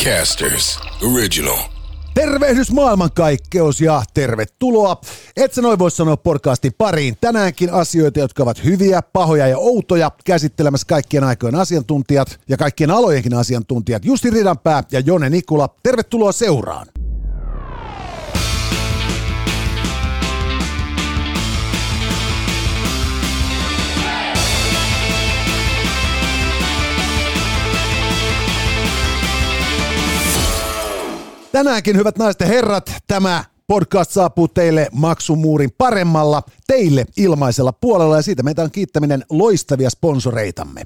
[0.00, 0.80] Podcasters
[1.14, 1.58] Original.
[2.14, 5.00] Tervehdys maailmankaikkeus ja tervetuloa.
[5.36, 7.16] Et sä noin voi sanoa podcastin pariin.
[7.20, 13.34] Tänäänkin asioita, jotka ovat hyviä, pahoja ja outoja, käsittelemässä kaikkien aikojen asiantuntijat ja kaikkien alojenkin
[13.34, 15.68] asiantuntijat Justi Ridanpää ja Jone Nikula.
[15.82, 16.86] Tervetuloa seuraan.
[31.52, 38.22] Tänäänkin, hyvät naiset ja herrat, tämä podcast saapuu teille maksumuurin paremmalla, teille ilmaisella puolella ja
[38.22, 40.82] siitä meitä on kiittäminen loistavia sponsoreitamme.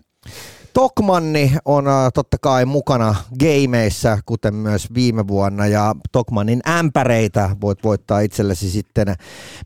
[0.74, 7.84] Tokmanni on äh, totta kai mukana gameissa, kuten myös viime vuonna, ja Tokmannin ämpäreitä voit
[7.84, 9.14] voittaa itsellesi sitten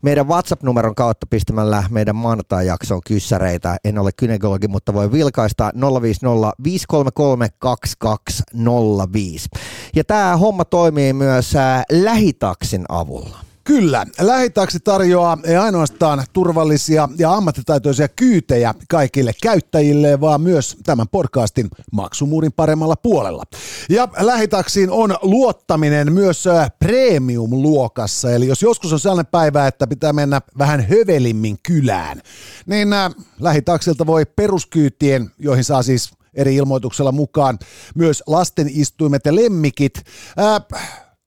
[0.01, 3.77] meidän WhatsApp-numeron kautta pistämällä meidän maanantai-jaksoon kyssäreitä.
[3.83, 9.49] En ole kynekologi, mutta voi vilkaista 050 533 2205.
[9.95, 13.48] Ja tämä homma toimii myös äh, lähitaksin avulla.
[13.69, 21.69] Kyllä, lähitaksi tarjoaa ei ainoastaan turvallisia ja ammattitaitoisia kyytejä kaikille käyttäjille, vaan myös tämän podcastin
[21.91, 23.43] maksumuurin paremmalla puolella.
[23.89, 30.13] Ja lähitaksiin on luottaminen myös äh, premium-luokassa, eli jos joskus on sellainen päivä, että pitää
[30.13, 32.21] mennä vähän hövelimmin kylään,
[32.65, 37.59] niin äh, lähitaksilta voi peruskyytien, joihin saa siis eri ilmoituksella mukaan
[37.95, 39.93] myös lasten istuimet ja lemmikit,
[40.39, 40.81] äh,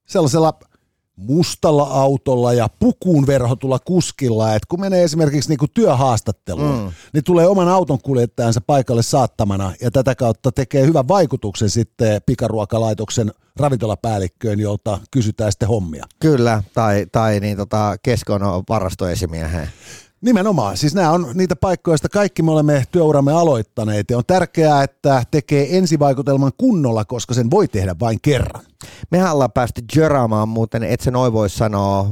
[0.06, 0.52] sellaisella
[1.16, 6.92] mustalla autolla ja pukuun verhotulla kuskilla, että kun menee esimerkiksi niinku työhaastatteluun, mm.
[7.12, 13.32] niin tulee oman auton kuljettajansa paikalle saattamana ja tätä kautta tekee hyvän vaikutuksen sitten pikaruokalaitoksen
[13.56, 16.04] ravintolapäällikköön, jolta kysytään sitten hommia.
[16.20, 19.68] Kyllä, tai, tai niin tota, keskon varastoesimieheen.
[20.20, 20.76] Nimenomaan.
[20.76, 24.10] Siis nämä on niitä paikkoja, joista kaikki me olemme työuramme aloittaneet.
[24.10, 28.64] Ja on tärkeää, että tekee ensivaikutelman kunnolla, koska sen voi tehdä vain kerran.
[29.10, 32.06] Mehän ollaan päästy jöraamaan muuten, et se noin voi sanoa,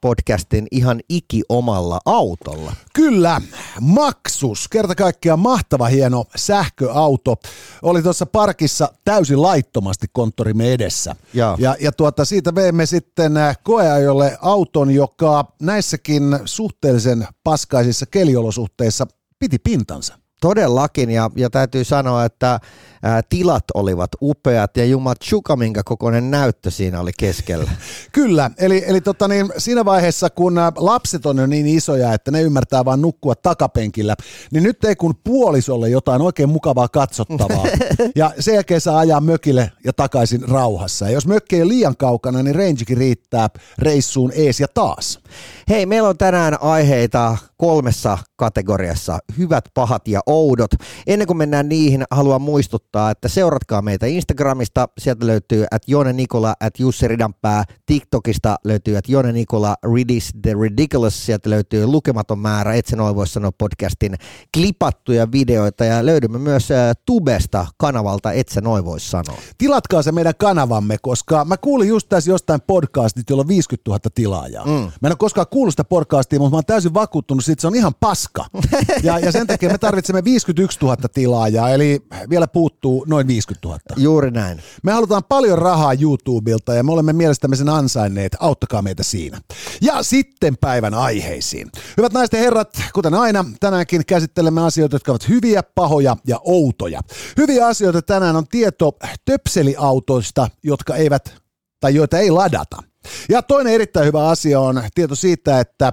[0.00, 2.72] podcastin ihan iki omalla autolla.
[2.94, 3.40] Kyllä,
[3.80, 7.36] Maksus, kerta kaikkiaan mahtava hieno sähköauto.
[7.82, 11.16] Oli tuossa parkissa täysin laittomasti konttorimme edessä.
[11.34, 13.32] Ja, ja, ja tuota, siitä veimme sitten
[13.62, 19.06] koeajolle auton, joka näissäkin suhteellisen paskaisissa keliolosuhteissa
[19.38, 20.18] piti pintansa.
[20.40, 22.60] Todellakin, ja, ja täytyy sanoa, että
[23.02, 24.84] ää, tilat olivat upeat, ja
[25.24, 27.70] Chuka, minkä kokoinen näyttö siinä oli keskellä.
[28.12, 32.42] Kyllä, eli, eli tota niin, siinä vaiheessa, kun lapset on jo niin isoja, että ne
[32.42, 34.16] ymmärtää vain nukkua takapenkillä,
[34.52, 37.66] niin nyt ei kun puolisolle jotain oikein mukavaa katsottavaa,
[38.16, 41.04] ja sen jälkeen saa ajaa mökille ja takaisin rauhassa.
[41.04, 45.20] Ja jos mökki ei liian kaukana, niin rangekin riittää reissuun ees ja taas.
[45.68, 50.70] Hei, meillä on tänään aiheita kolmessa kategoriassa, hyvät, pahat ja oudot.
[51.06, 56.54] Ennen kuin mennään niihin, haluan muistuttaa, että seuratkaa meitä Instagramista, sieltä löytyy at Jone Nikola,
[56.60, 62.74] at Jussi Ridanpää, TikTokista löytyy at Jone Nikola, Ridis the Ridiculous, sieltä löytyy lukematon määrä,
[62.74, 64.14] et sen voi sanoa podcastin
[64.54, 69.38] klipattuja videoita ja löydymme myös äh, Tubesta kanavalta, et sen voi sanoa.
[69.58, 74.00] Tilatkaa se meidän kanavamme, koska mä kuulin just tässä jostain podcastit, jolla on 50 000
[74.14, 74.66] tilaajaa.
[74.66, 74.72] Mm.
[74.72, 77.74] Mä en ole koskaan kuullut sitä podcastia, mutta mä oon täysin vakuuttunut siitä, se on
[77.74, 78.44] ihan paska.
[79.02, 83.78] Ja, ja sen takia me tarvitsemme 51 000 tilaajaa, eli vielä puuttuu noin 50 000.
[83.96, 84.62] Juuri näin.
[84.82, 88.36] Me halutaan paljon rahaa YouTubeilta ja me olemme mielestämme sen ansainneet.
[88.40, 89.40] Auttakaa meitä siinä.
[89.82, 91.70] Ja sitten päivän aiheisiin.
[91.96, 97.00] Hyvät naiset ja herrat, kuten aina, tänäänkin käsittelemme asioita, jotka ovat hyviä, pahoja ja outoja.
[97.36, 101.34] Hyviä asioita tänään on tieto töpseliautoista, jotka eivät
[101.80, 102.82] tai joita ei ladata.
[103.28, 105.92] Ja toinen erittäin hyvä asia on tieto siitä, että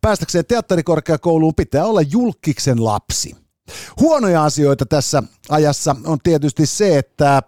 [0.00, 3.45] päästäkseen teatterikorkeakouluun pitää olla julkiksen lapsi.
[4.00, 7.42] Huonoja asioita tässä ajassa on tietysti se, että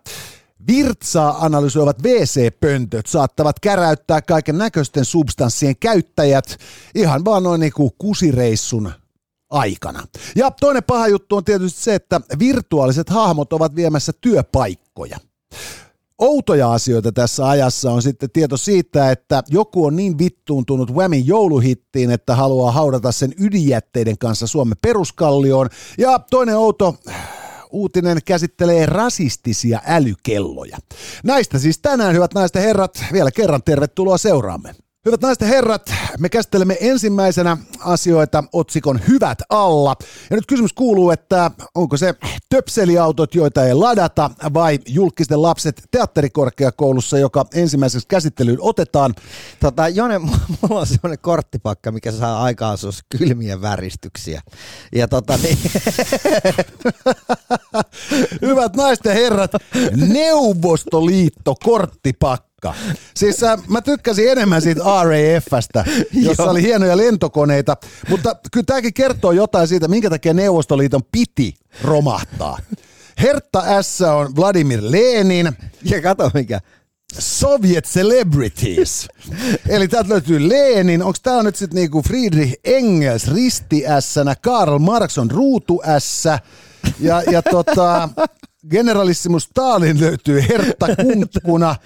[0.67, 6.59] Virtsaa analysoivat WC-pöntöt saattavat käräyttää kaiken näköisten substanssien käyttäjät
[6.95, 8.93] ihan vaan noin niin kuin kusireissun
[9.51, 10.07] aikana.
[10.37, 15.19] Ja toinen paha juttu on tietysti se, että virtuaaliset hahmot ovat viemässä työpaikkoja
[16.19, 22.11] outoja asioita tässä ajassa on sitten tieto siitä, että joku on niin vittuuntunut Whamin jouluhittiin,
[22.11, 25.69] että haluaa haudata sen ydinjätteiden kanssa Suomen peruskallioon.
[25.99, 26.97] Ja toinen outo
[27.71, 30.79] uutinen käsittelee rasistisia älykelloja.
[31.25, 34.75] Näistä siis tänään, hyvät naiset ja herrat, vielä kerran tervetuloa seuraamme.
[35.09, 39.97] Hyvät naiset ja herrat, me käsittelemme ensimmäisenä asioita otsikon Hyvät alla.
[40.31, 42.15] Ja nyt kysymys kuuluu, että onko se
[42.49, 49.15] töpseliautot, joita ei ladata, vai julkisten lapset teatterikorkeakoulussa, joka ensimmäiseksi käsittelyyn otetaan.
[49.61, 52.79] Tota, Jone, mulla on sellainen korttipakka, mikä saa aikaan
[53.19, 54.43] kylmiä väristyksiä.
[54.95, 55.59] Ja tota, niin...
[58.43, 59.53] Hyvät naiset ja herrat,
[59.97, 62.48] Neuvostoliitto korttipakka.
[63.17, 65.85] Siis äh, mä tykkäsin enemmän siitä RAFstä,
[66.27, 67.77] jossa oli hienoja lentokoneita,
[68.09, 72.59] mutta kyllä tämäkin kertoo jotain siitä, minkä takia Neuvostoliiton piti romahtaa.
[73.23, 75.53] Hertta S on Vladimir Lenin.
[75.85, 76.61] Ja kato mikä.
[77.19, 79.09] Soviet Celebrities.
[79.69, 81.03] Eli täältä löytyy Lenin.
[81.03, 86.25] Onko täällä nyt sitten niinku Friedrich Engels risti S, Karl Marx on ruutu S,
[87.01, 88.09] ja, ja tota,
[88.71, 91.77] Generalissimus Stalin löytyy Hertta kunkkuna.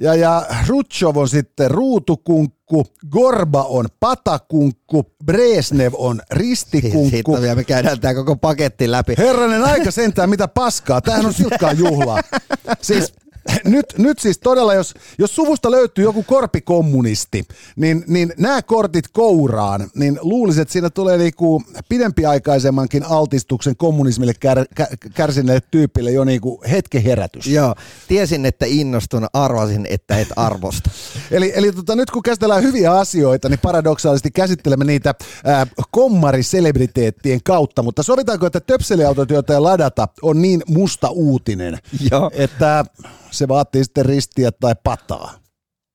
[0.00, 7.10] Ja, ja Rutschov on sitten ruutukunkku, Gorba on patakunkku, Bresnev on ristikunkku.
[7.10, 9.14] Sitten vielä me käydään tämä koko paketti läpi.
[9.18, 11.00] Herranen aika sentään, mitä paskaa.
[11.00, 12.20] Tämähän on silkkaa juhlaa.
[12.80, 13.14] Siis
[13.64, 17.44] nyt, nyt siis todella, jos, jos suvusta löytyy joku korpikommunisti,
[17.76, 24.64] niin, niin nämä kortit kouraan, niin luulisin, että siinä tulee niinku pidempiaikaisemmankin altistuksen kommunismille kär,
[25.14, 27.46] kärsineelle tyypille jo niinku hetken herätys.
[27.46, 27.74] Joo,
[28.08, 30.90] tiesin, että innostun, arvasin, että et arvosta.
[31.30, 35.14] eli eli tota, nyt kun käsitellään hyviä asioita, niin paradoksaalisesti käsittelemme niitä
[35.44, 41.78] ää, kommariselebriteettien kautta, mutta sovitaanko, että töpseliautot, joita ei ladata, on niin musta uutinen,
[42.10, 42.30] Joo.
[42.34, 42.84] että
[43.30, 45.34] se vaatii sitten ristiä tai pataa.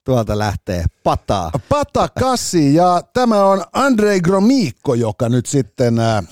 [0.05, 1.51] Tuolta lähtee pataa.
[1.69, 6.27] Pata kassi ja tämä on Andrei Gromikko, joka nyt sitten äh,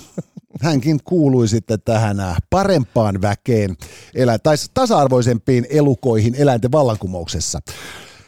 [0.62, 3.78] hänkin kuului sitten tähän äh, parempaan väkeen,
[4.16, 7.60] elä, tai tasa-arvoisempiin elukoihin eläinten vallankumouksessa.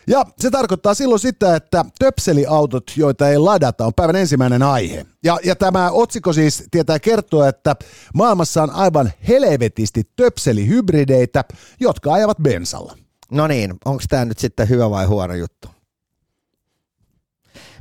[0.07, 5.05] Ja se tarkoittaa silloin sitä, että töpseliautot, joita ei ladata, on päivän ensimmäinen aihe.
[5.23, 7.75] Ja, ja tämä otsikko siis tietää kertoa, että
[8.13, 11.43] maailmassa on aivan helvetisti töpselihybrideitä,
[11.79, 12.97] jotka ajavat bensalla.
[13.31, 15.67] No niin, onko tämä nyt sitten hyvä vai huono juttu?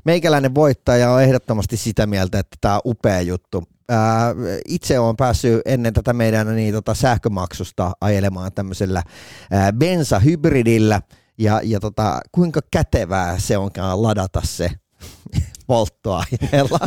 [0.04, 3.64] Meikäläinen voittaja on ehdottomasti sitä mieltä, että tämä on upea juttu.
[3.88, 4.34] Ää,
[4.68, 9.02] itse olen päässyt ennen tätä meidän niin, tota, sähkömaksusta ajelemaan tämmöisellä
[9.50, 11.00] ää, bensahybridillä–
[11.38, 14.70] ja, ja tota, kuinka kätevää se onkaan ladata se
[15.66, 16.78] polttoaineella.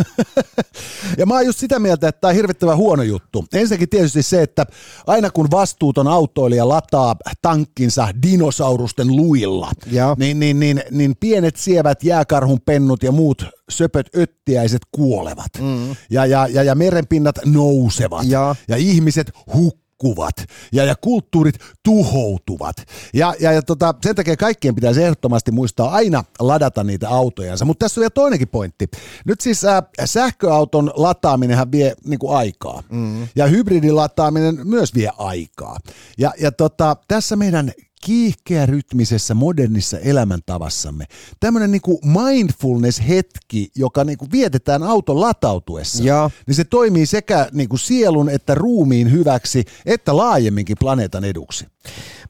[1.17, 3.45] ja mä oon just sitä mieltä, että tämä on hirvittävä huono juttu.
[3.53, 4.65] Ensinnäkin tietysti se, että
[5.07, 9.71] aina kun vastuuton autoilija lataa tankkinsa dinosaurusten luilla,
[10.17, 15.51] niin, niin, niin, niin pienet sievät jääkarhun pennut ja muut söpöt öttiäiset kuolevat.
[15.59, 15.95] Mm.
[16.09, 18.25] Ja, ja, ja, ja merenpinnat nousevat.
[18.25, 22.75] Ja, ja ihmiset hukkuvat hukkuvat ja, ja kulttuurit tuhoutuvat.
[23.13, 27.65] Ja, ja, ja tota, sen takia kaikkien pitäisi ehdottomasti muistaa aina ladata niitä autojansa.
[27.65, 28.87] Mutta tässä on vielä toinenkin pointti.
[29.25, 32.83] Nyt siis äh, sähköauton lataaminenhan vie niin kuin aikaa.
[32.89, 33.27] Mm.
[33.35, 35.77] Ja hybridin lataaminen myös vie aikaa.
[36.17, 37.71] Ja, ja tota, tässä meidän
[38.01, 41.05] kiihkeärytmisessä modernissa elämäntavassamme.
[41.39, 46.29] Tämmöinen niinku mindfulness-hetki, joka niinku vietetään auton latautuessa, ja.
[46.47, 51.65] niin se toimii sekä niinku sielun että ruumiin hyväksi, että laajemminkin planeetan eduksi.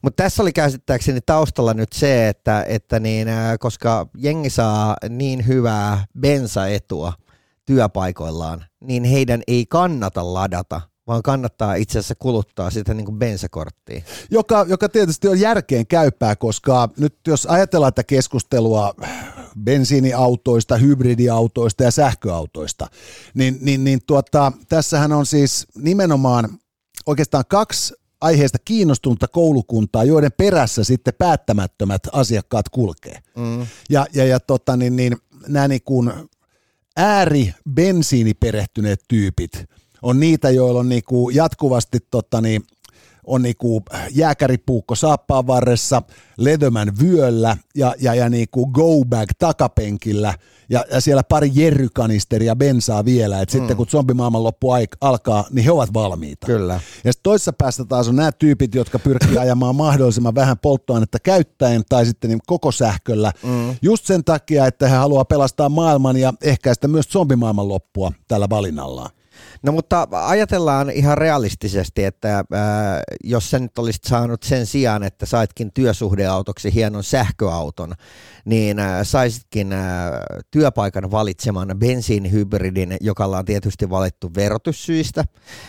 [0.02, 3.28] Mutta tässä oli käsittääkseni taustalla nyt se, että, että niin,
[3.58, 7.12] koska jengi saa niin hyvää bensaetua
[7.66, 14.02] työpaikoillaan, niin heidän ei kannata ladata vaan kannattaa itse asiassa kuluttaa sitä niin kuin bensakorttia.
[14.30, 18.94] Joka, joka tietysti on järkeen käypää, koska nyt jos ajatellaan tätä keskustelua
[19.64, 22.86] bensiiniautoista, hybridiautoista ja sähköautoista,
[23.34, 26.58] niin, niin, niin tuota, tässähän on siis nimenomaan
[27.06, 33.18] oikeastaan kaksi aiheesta kiinnostunutta koulukuntaa, joiden perässä sitten päättämättömät asiakkaat kulkee.
[33.36, 33.66] Mm.
[33.90, 35.16] Ja, ja, ja tota, niin, niin,
[35.46, 36.12] nämä niin kuin
[36.96, 39.52] ääri bensiiniperehtyneet tyypit–
[40.02, 42.62] on niitä, joilla on niinku jatkuvasti tota niin,
[43.28, 43.82] on niinku
[44.14, 46.02] jääkäripuukko saappaan varressa,
[46.38, 50.34] ledömän vyöllä ja, ja, ja niinku go bag takapenkillä
[50.70, 53.58] ja, ja siellä pari jerrykanisteria bensaa vielä, että mm.
[53.58, 54.68] sitten kun zombimaailman loppu
[55.00, 56.46] alkaa, niin he ovat valmiita.
[56.46, 56.80] Kyllä.
[57.04, 61.82] Ja sitten toisessa päästä taas on nämä tyypit, jotka pyrkii ajamaan mahdollisimman vähän polttoainetta käyttäen
[61.88, 63.76] tai sitten niin koko sähköllä, mm.
[63.82, 69.10] just sen takia, että he haluaa pelastaa maailman ja ehkäistä myös zombimaailman loppua tällä valinnallaan.
[69.62, 75.26] No mutta ajatellaan ihan realistisesti, että ää, jos sä nyt olisit saanut sen sijaan, että
[75.26, 77.94] saitkin työsuhdeautoksi hienon sähköauton,
[78.44, 85.24] niin ää, saisitkin ää, työpaikan valitseman bensiinihybridin, joka on tietysti valittu verotussyistä,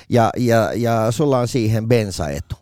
[0.10, 2.56] ja, ja, ja sulla on siihen bensaetu.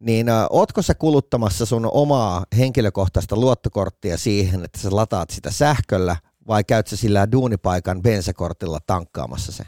[0.00, 6.16] niin äh, ootko sä kuluttamassa sun omaa henkilökohtaista luottokorttia siihen, että sä lataat sitä sähköllä
[6.48, 9.64] vai käyt sä sillä duunipaikan bensakortilla tankkaamassa se?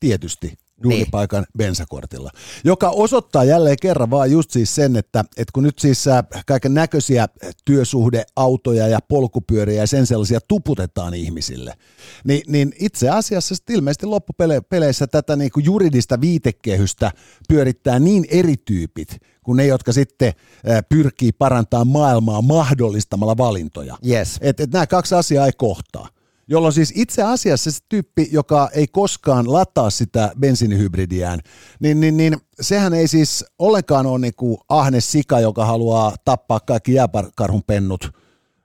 [0.00, 1.58] Tietysti duunipaikan niin.
[1.58, 2.30] bensakortilla,
[2.64, 6.74] joka osoittaa jälleen kerran vaan just siis sen, että, että kun nyt siis äh, kaiken
[6.74, 7.26] näköisiä
[7.64, 11.74] työsuhdeautoja ja polkupyöriä ja sen sellaisia tuputetaan ihmisille,
[12.24, 17.12] niin, niin itse asiassa ilmeisesti loppupeleissä tätä niin kuin juridista viitekehystä
[17.48, 20.32] pyörittää niin eri tyypit, kuin ne, jotka sitten
[20.70, 23.96] äh, pyrkii parantamaan maailmaa mahdollistamalla valintoja.
[24.06, 24.38] Yes.
[24.40, 26.08] Et, et nämä kaksi asiaa ei kohtaa
[26.48, 31.40] jolloin siis itse asiassa se tyyppi, joka ei koskaan lataa sitä bensiinihybridiään,
[31.80, 36.92] niin, niin, niin sehän ei siis ollenkaan ole niinku ahne sika, joka haluaa tappaa kaikki
[36.94, 38.10] jääkarhun pennut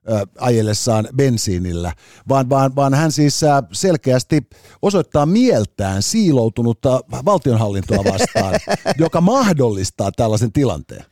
[0.10, 1.94] ö, ajellessaan bensiinillä,
[2.30, 4.48] vaan, vaan, vaan hän siis selkeästi
[4.82, 8.54] osoittaa mieltään siiloutunutta valtionhallintoa vastaan,
[9.04, 11.11] joka mahdollistaa tällaisen tilanteen.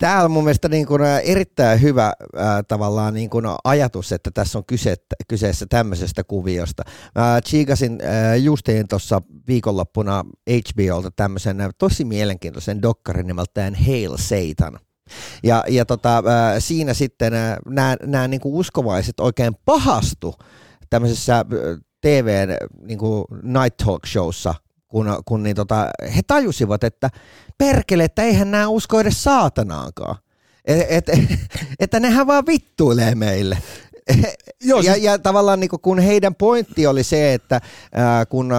[0.00, 4.58] Tämä on mun mielestä niin kuin erittäin hyvä äh, tavallaan niin kuin ajatus, että tässä
[4.58, 4.96] on kyse,
[5.28, 6.82] kyseessä tämmöisestä kuviosta.
[7.14, 14.78] Mä chiikasin äh, justiin tuossa viikonloppuna HBOlta tämmöisen tosi mielenkiintoisen dokkarin nimeltään Hail Satan.
[15.42, 16.22] Ja, ja tota, äh,
[16.58, 17.32] siinä sitten
[18.06, 20.34] nämä niin uskovaiset oikein pahastu
[20.90, 21.44] tämmöisessä
[22.00, 22.48] TVn
[22.82, 24.54] niin kuin night talk showssa
[24.90, 27.10] kun, kun niin tota, he tajusivat, että
[27.58, 30.16] perkele, että eihän nämä usko edes saatanaankaan.
[30.64, 31.04] Et, et,
[31.80, 33.58] että nehän vaan vittuilee meille.
[34.64, 35.04] Joo, ja, siis...
[35.04, 37.60] ja tavallaan niin kun heidän pointti oli se, että
[37.94, 38.52] ää, kun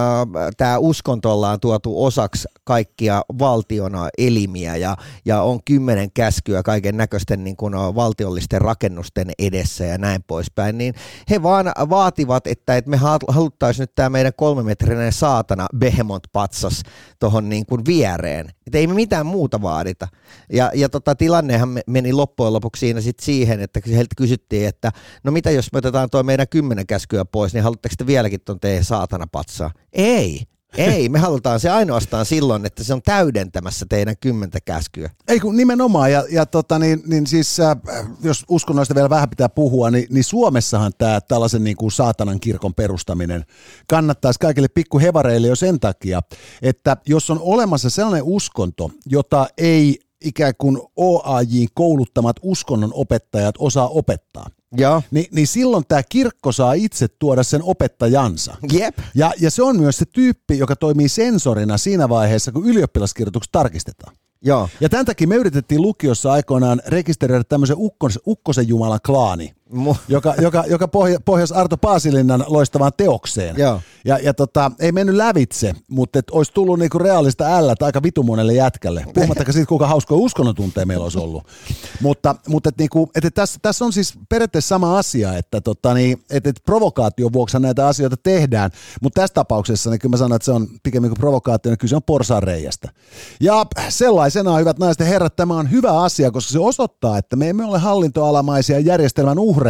[0.56, 7.44] tämä uskonto ollaan tuotu osaksi kaikkia valtiona elimiä ja, ja on kymmenen käskyä kaiken näköisten
[7.44, 10.94] niin kun, valtiollisten rakennusten edessä ja näin poispäin, niin
[11.30, 12.96] he vaan vaativat, että, että me
[13.28, 16.82] haluttaisiin nyt tämä meidän kolmemetrinen saatana Behemoth-patsas
[17.18, 18.48] tuohon niin viereen.
[18.66, 20.08] Että ei me mitään muuta vaadita.
[20.52, 24.92] Ja, ja tota, tilannehan meni loppujen lopuksi siinä sit siihen, että heiltä kysyttiin, että
[25.24, 28.60] no mitä jos me otetaan tuo meidän kymmenen käskyä pois, niin haluatteko te vieläkin tuon
[28.60, 29.70] teidän saatana patsaa?
[29.92, 30.42] Ei.
[30.76, 35.10] Ei, me halutaan se ainoastaan silloin, että se on täydentämässä teidän kymmentä käskyä.
[35.28, 37.76] Ei kun nimenomaan, ja, ja tota, niin, niin siis, äh,
[38.22, 42.74] jos uskonnoista vielä vähän pitää puhua, niin, niin Suomessahan tämä tällaisen niin kuin saatanan kirkon
[42.74, 43.44] perustaminen
[43.88, 46.20] kannattaisi kaikille pikkuhevareille jo sen takia,
[46.62, 53.88] että jos on olemassa sellainen uskonto, jota ei ikään kuin OAJin kouluttamat uskonnon opettajat osaa
[53.88, 54.46] opettaa,
[54.76, 55.02] ja.
[55.10, 58.56] Ni, niin silloin tämä kirkko saa itse tuoda sen opettajansa.
[58.72, 58.98] Jep.
[59.14, 64.16] Ja, ja se on myös se tyyppi, joka toimii sensorina siinä vaiheessa, kun ylioppilaskirjoitukset tarkistetaan.
[64.44, 64.68] Joo.
[64.80, 70.34] Ja tämän takia me yritettiin lukiossa aikoinaan rekisteröidä tämmöisen Ukkosen, Ukkosen Jumalan klaani, Mu- joka,
[70.40, 73.56] joka, joka pohja, pohjasi Arto Paasilinnan loistavaan teokseen.
[73.58, 73.80] Joo.
[74.04, 78.54] Ja, ja tota, ei mennyt lävitse, mutta et olisi tullut niinku realista ällät aika vitumonelle
[78.54, 79.04] jätkälle.
[79.14, 81.46] Puhumattakaan siitä, kuinka hauskoja uskonnon tunteja meillä olisi ollut.
[82.00, 85.94] mutta mutta et niinku, et, et tässä, tässä on siis periaatteessa sama asia, että tota,
[85.94, 88.70] niin, et, et provokaation vuoksi näitä asioita tehdään.
[89.02, 91.90] Mutta tässä tapauksessa niin kyllä mä sanon, että se on pikemmin kuin provokaatio, niin kyllä
[91.90, 92.88] se on porsaanreijästä.
[93.40, 97.48] Ja sellaisena, hyvät naiset ja herrat, tämä on hyvä asia, koska se osoittaa, että me
[97.48, 99.61] emme ole hallintoalamaisia järjestelmän uhreja.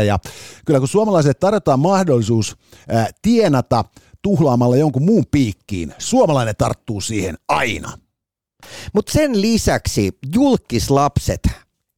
[0.67, 2.57] Kyllä kun suomalaiset tarjotaan mahdollisuus
[2.89, 3.85] ää, tienata
[4.23, 7.99] tuhlaamalla jonkun muun piikkiin, suomalainen tarttuu siihen aina.
[8.93, 11.41] Mutta sen lisäksi julkislapset,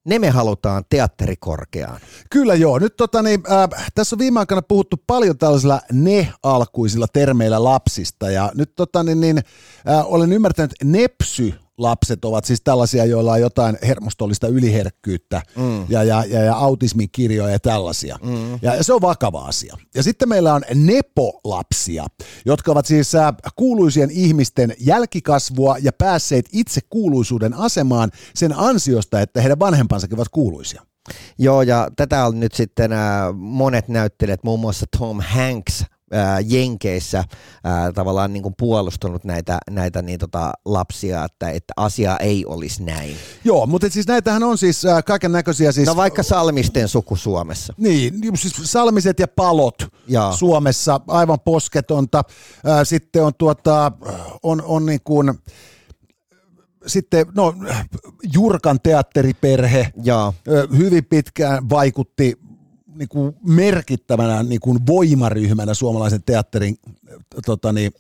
[0.05, 2.01] ne me halutaan teatterikorkeaan.
[2.31, 2.79] Kyllä joo.
[2.79, 8.53] Nyt tota, niin, äh, tässä on viime aikoina puhuttu paljon tällaisilla ne-alkuisilla termeillä lapsista ja
[8.55, 13.41] nyt tota, niin, niin, äh, olen ymmärtänyt, että nepsy lapset ovat siis tällaisia, joilla on
[13.41, 15.87] jotain hermostollista yliherkkyyttä mm.
[15.89, 18.19] ja, ja, ja, ja autismin kirjoja ja tällaisia.
[18.23, 18.53] Mm.
[18.63, 19.77] Ja, ja se on vakava asia.
[19.95, 22.07] Ja sitten meillä on nepolapsia,
[22.45, 29.41] jotka ovat siis äh, kuuluisien ihmisten jälkikasvua ja päässeet itse kuuluisuuden asemaan sen ansiosta, että
[29.41, 30.83] heidän vanhempansakin ovat kuuluisia.
[31.39, 33.01] Joo, ja tätä on nyt sitten äh,
[33.35, 37.25] monet näyttelijät, muun muassa Tom Hanks ää, Jenkeissä
[37.65, 42.83] ää, tavallaan niin kuin puolustanut näitä, näitä niin tota, lapsia, että, että asia ei olisi
[42.83, 43.17] näin.
[43.45, 45.87] Joo, mutta siis näitähän on siis äh, kaiken näköisiä siis...
[45.87, 47.75] No vaikka Salmisten suku Suomessa.
[47.77, 49.77] Niin, siis Salmiset ja palot
[50.09, 50.33] Joo.
[50.33, 52.23] Suomessa, aivan posketonta.
[52.69, 53.93] Äh, sitten on tuota,
[54.43, 55.35] on, on niin kuin
[56.87, 57.55] sitten no,
[58.33, 60.33] Jurkan teatteriperhe ja.
[60.77, 62.39] hyvin pitkään vaikutti
[62.95, 66.77] niin kuin merkittävänä niin kuin voimaryhmänä suomalaisen teatterin
[67.47, 67.93] tota niin,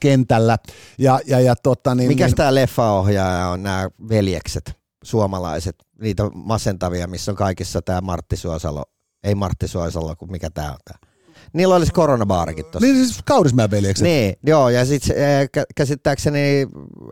[0.00, 0.58] kentällä.
[0.98, 4.72] Ja, ja, ja, tota niin, Mikäs niin, tämä leffaohjaaja on, nämä veljekset,
[5.04, 8.84] suomalaiset, niitä masentavia, missä on kaikissa tämä Martti Suosalo,
[9.24, 11.09] ei Martti Suosalo, kun mikä tämä on tämä.
[11.52, 12.80] Niillä olisi koronabaarikin tossa.
[12.80, 14.04] Niin siis Kaurismäen veljekset.
[14.04, 15.16] Niin, joo, ja sitten
[15.76, 16.66] käsittääkseni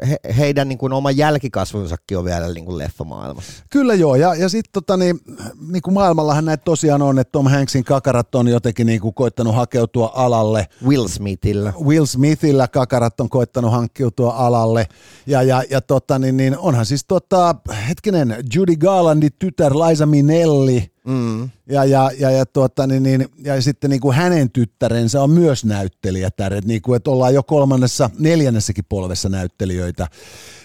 [0.09, 3.53] he, heidän niin kuin oma jälkikasvunsakin on vielä niin kuin leffamaailmassa.
[3.71, 5.21] Kyllä joo, ja, ja sitten tota, niin,
[5.69, 9.55] niin kuin maailmallahan näitä tosiaan on, että Tom Hanksin kakarat on jotenkin niin kuin koittanut
[9.55, 10.67] hakeutua alalle.
[10.87, 11.73] Will Smithillä.
[11.85, 14.87] Will Smithillä kakarat on koittanut hankkiutua alalle,
[15.27, 17.55] ja, ja, ja tota, niin, niin onhan siis tota,
[17.89, 21.51] hetkinen, Judy Garlandin tytär Liza Minnelli, Mm.
[21.67, 25.65] Ja, ja, ja, ja, tuota, niin, niin, ja sitten niin kuin hänen tyttärensä on myös
[25.65, 30.07] näyttelijätär, että, niin kuin, että ollaan jo kolmannessa, neljännessäkin polvessa näyttelijöitä.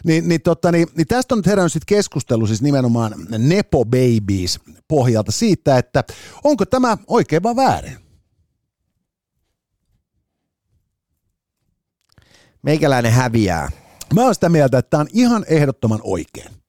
[0.04, 4.60] Niin, niin, tota, niin, niin tästä on nyt herännyt sit keskustelu siis nimenomaan Nepo Babies
[4.88, 6.04] pohjalta siitä, että
[6.44, 7.98] onko tämä oikein vai väärin?
[12.62, 13.72] Meikäläinen häviää.
[14.14, 16.63] Mä oon sitä mieltä, että tämä on ihan ehdottoman oikein.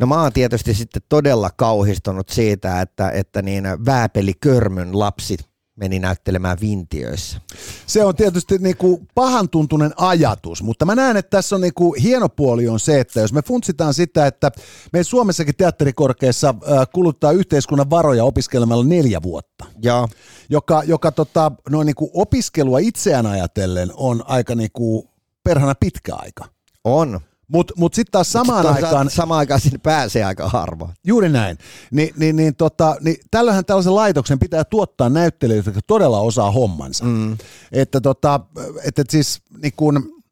[0.00, 5.36] No mä oon tietysti sitten todella kauhistunut siitä, että, että niin Vääpeli Körmön lapsi
[5.76, 7.40] meni näyttelemään vintiöissä.
[7.86, 11.74] Se on tietysti niin kuin pahan tuntunen ajatus, mutta mä näen, että tässä on niin
[11.74, 14.50] kuin hieno puoli on se, että jos me funtsitaan sitä, että
[14.92, 16.54] me Suomessakin teatterikorkeassa
[16.94, 20.08] kuluttaa yhteiskunnan varoja opiskelemalla neljä vuotta, ja.
[20.50, 25.08] joka, joka tota, noin niin kuin opiskelua itseään ajatellen on aika niin kuin
[25.44, 26.44] perhana pitkä aika.
[26.84, 27.20] On.
[27.48, 29.10] Mutta mut sitten taas samaan Mut aikaan...
[29.10, 30.92] Samaan aikaan sinne pääsee aika harvoin.
[31.04, 31.58] Juuri näin.
[31.90, 37.04] Ni, niin, niin, tota, niin tällöinhän tällaisen laitoksen pitää tuottaa näyttelijöitä, jotka todella osaa hommansa.
[37.04, 37.36] Mm.
[37.72, 38.40] Että tota,
[38.84, 40.22] että siis niin kun,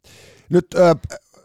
[0.49, 0.95] nyt ö,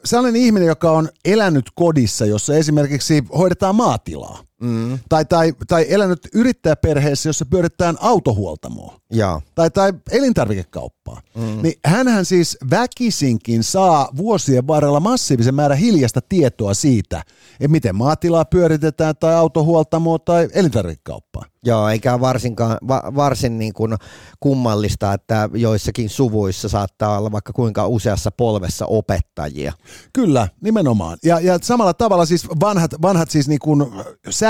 [0.04, 4.99] sellainen ihminen, joka on elänyt kodissa, jossa esimerkiksi hoidetaan maatilaa, mm.
[5.09, 9.40] tai, tai, tai elänyt yrittäjäperheessä, jossa pyöritetään autohuoltamoa, ja.
[9.55, 11.62] tai, tai elintarvikekauppaa, mm.
[11.62, 18.45] niin hänhän siis väkisinkin saa vuosien varrella massiivisen määrän hiljasta tietoa siitä, että miten maatilaa
[18.45, 21.43] pyöritetään, tai autohuoltamoa, tai elintarvikekauppaa.
[21.64, 23.97] Joo, eikä varsinkaan, va, varsin niin kuin
[24.40, 29.73] kummallista, että joissakin suvuissa saattaa olla vaikka kuinka useassa polvessa opettajia.
[30.12, 31.19] Kyllä, nimenomaan.
[31.25, 33.87] Ja, ja samalla tavalla siis vanhat, vanhat siis niin kuin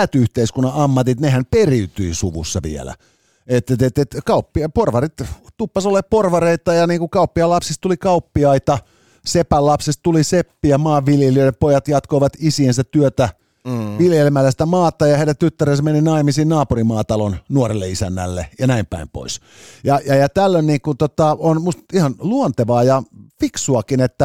[0.01, 2.95] säätyyhteiskunnan ammatit, nehän periytyi suvussa vielä.
[3.47, 5.23] Että et, et, et, kauppia, porvarit
[5.57, 8.79] tuppas ole porvareita ja niin kuin kauppia lapsista tuli kauppiaita,
[9.27, 13.29] sepän lapsista tuli seppiä, maanviljelijöiden pojat jatkoivat isiensä työtä–
[13.65, 13.99] mm.
[13.99, 19.41] viljelemällä sitä maata ja heidän tyttärensä meni naimisiin naapurimaatalon nuorelle isännälle ja näin päin pois.
[19.85, 23.03] Ja, ja, ja tällöin niin kuin, tota, on musta ihan luontevaa ja
[23.41, 24.25] fiksuakin, että,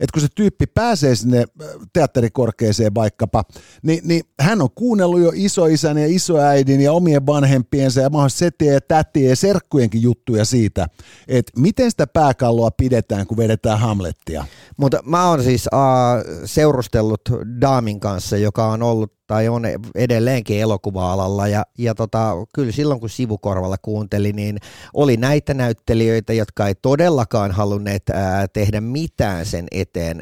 [0.00, 3.44] että kun se tyyppi pääsee sinne äh, teatterikorkeeseen vaikkapa,
[3.82, 8.74] niin, niin hän on kuunnellut jo isoisän ja isoäidin ja omien vanhempiensa ja mahdollisesti setien
[8.74, 10.86] ja tätien ja serkkujenkin juttuja siitä,
[11.28, 14.44] että miten sitä pääkalloa pidetään, kun vedetään Hamlettia.
[14.76, 17.20] Mutta mä oon siis uh, seurustellut
[17.60, 19.62] Daamin kanssa, joka on ollut tai on
[19.94, 21.48] edelleenkin elokuva-alalla.
[21.48, 24.58] Ja, ja tota, kyllä silloin kun sivukorvalla kuunteli, niin
[24.94, 30.20] oli näitä näyttelijöitä, jotka ei todellakaan halunneet ää, tehdä mitään sen eteen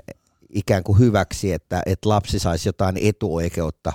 [0.54, 3.92] ikään kuin hyväksi, että, että lapsi saisi jotain etuoikeutta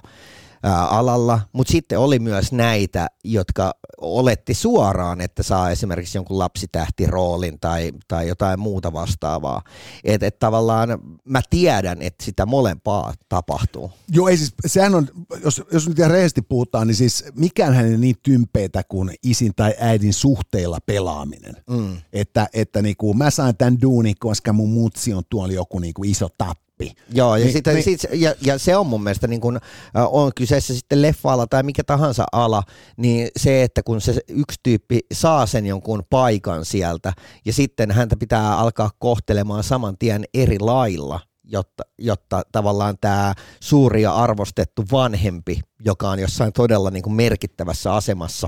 [0.75, 7.91] alalla, mutta sitten oli myös näitä, jotka oletti suoraan, että saa esimerkiksi jonkun lapsitähtiroolin tai,
[8.07, 9.61] tai jotain muuta vastaavaa.
[10.03, 10.89] Että et tavallaan
[11.23, 13.91] mä tiedän, että sitä molempaa tapahtuu.
[14.11, 15.07] Joo, ei siis, sehän on,
[15.43, 19.73] jos, jos nyt ihan rehellisesti puhutaan, niin siis mikään hänen niin tympeitä kuin isin tai
[19.79, 21.55] äidin suhteilla pelaaminen.
[21.69, 21.97] Mm.
[22.13, 26.29] Että, että niinku, mä saan tämän duunin, koska mun mutsi on tuolla joku niinku iso
[26.37, 26.95] tappi läpi.
[27.13, 29.59] Joo, ja, niin, sitä, niin, sit, ja, ja se on mun mielestä, niin kun,
[29.93, 32.63] on kyseessä sitten leffa-ala tai mikä tahansa ala,
[32.97, 37.13] niin se, että kun se yksi tyyppi saa sen jonkun paikan sieltä,
[37.45, 44.01] ja sitten häntä pitää alkaa kohtelemaan saman tien eri lailla, jotta, jotta tavallaan tämä suuri
[44.01, 48.47] ja arvostettu vanhempi, joka on jossain todella niin kuin merkittävässä asemassa,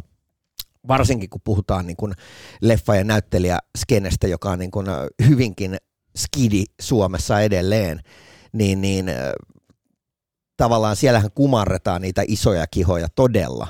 [0.87, 2.13] varsinkin kun puhutaan niin kuin
[2.61, 4.87] leffa- ja näyttelijäskenestä, joka on niin kuin
[5.27, 5.77] hyvinkin
[6.17, 7.99] skidi Suomessa edelleen,
[8.53, 9.11] niin, niin
[10.57, 13.67] tavallaan siellähän kumarretaan niitä isoja kihoja todella.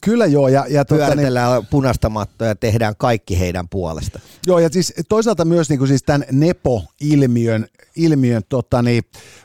[0.00, 0.48] Kyllä joo.
[0.48, 1.32] Ja, ja tuota, niin,
[1.70, 4.20] punaista mattoa ja tehdään kaikki heidän puolesta.
[4.46, 9.02] Joo ja siis toisaalta myös niin kuin siis tämän Nepo-ilmiön ilmiön, tota, niin,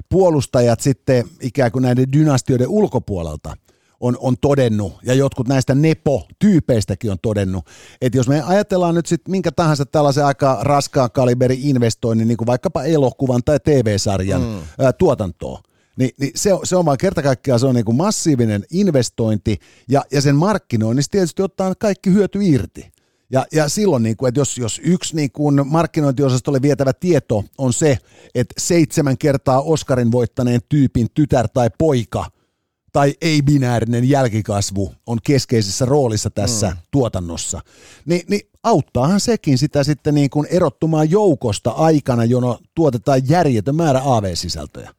[0.10, 3.58] puolustajat sitten ikään kuin näiden dynastioiden ulkopuolelta
[4.04, 7.66] on, on todennut, ja jotkut näistä Nepo-tyypeistäkin on todennut,
[8.02, 12.48] että jos me ajatellaan nyt sitten minkä tahansa tällaisen aika raskaan kaliberi investoinnin, niin kuin
[12.48, 14.62] vaikkapa elokuvan tai TV-sarjan mm.
[14.80, 15.62] ää, tuotantoa,
[15.98, 19.60] niin, niin se, on, se on vaan kerta kaikkiaan se on niin kuin massiivinen investointi,
[19.90, 22.94] ja, ja sen markkinoinnista tietysti ottaa kaikki hyöty irti.
[23.32, 27.74] Ja, ja silloin, niin kuin, että jos, jos yksi niin kuin markkinointiosastolle vietävä tieto on
[27.74, 27.98] se,
[28.36, 32.26] että seitsemän kertaa Oscarin voittaneen tyypin tytär tai poika–
[32.94, 36.78] tai ei-binäärinen jälkikasvu on keskeisessä roolissa tässä mm.
[36.92, 37.62] tuotannossa,
[38.06, 44.02] niin, niin auttaahan sekin sitä sitten niin kuin erottumaan joukosta aikana, jona tuotetaan järjetön määrä
[44.06, 44.94] AV-sisältöjä.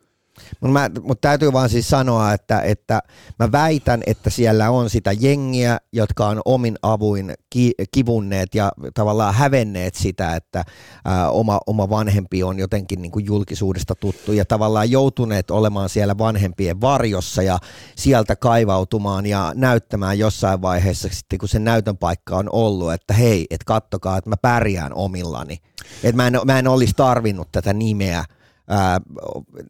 [0.60, 3.00] Mutta mut täytyy vaan siis sanoa, että, että
[3.38, 9.34] mä väitän, että siellä on sitä jengiä, jotka on omin avuin ki, kivunneet ja tavallaan
[9.34, 10.64] hävenneet sitä, että
[11.04, 16.18] ää, oma, oma vanhempi on jotenkin niin kuin julkisuudesta tuttu ja tavallaan joutuneet olemaan siellä
[16.18, 17.58] vanhempien varjossa ja
[17.96, 23.46] sieltä kaivautumaan ja näyttämään jossain vaiheessa sitten, kun se näytön paikka on ollut, että hei,
[23.50, 25.58] että kattokaa, että mä pärjään omillani.
[26.02, 28.24] Että mä en, mä en olisi tarvinnut tätä nimeä
[28.68, 29.00] ää,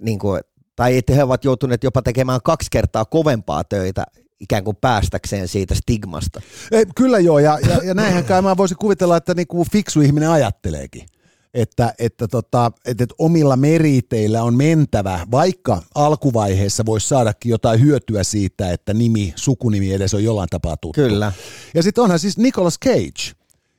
[0.00, 0.40] niin kuin,
[0.76, 4.04] tai että he ovat joutuneet jopa tekemään kaksi kertaa kovempaa töitä
[4.40, 6.40] ikään kuin päästäkseen siitä stigmasta.
[6.70, 10.30] Ei, kyllä joo, ja, ja, ja näinhän kai mä voisin kuvitella, että niinku fiksu ihminen
[10.30, 11.06] ajatteleekin.
[11.54, 18.24] Että, että, tota, että, että omilla meriteillä on mentävä, vaikka alkuvaiheessa voisi saadakin jotain hyötyä
[18.24, 21.02] siitä, että nimi, sukunimi edes on jollain tapaa tuttu.
[21.02, 21.32] Kyllä.
[21.74, 23.37] Ja sitten onhan siis Nicolas Cage,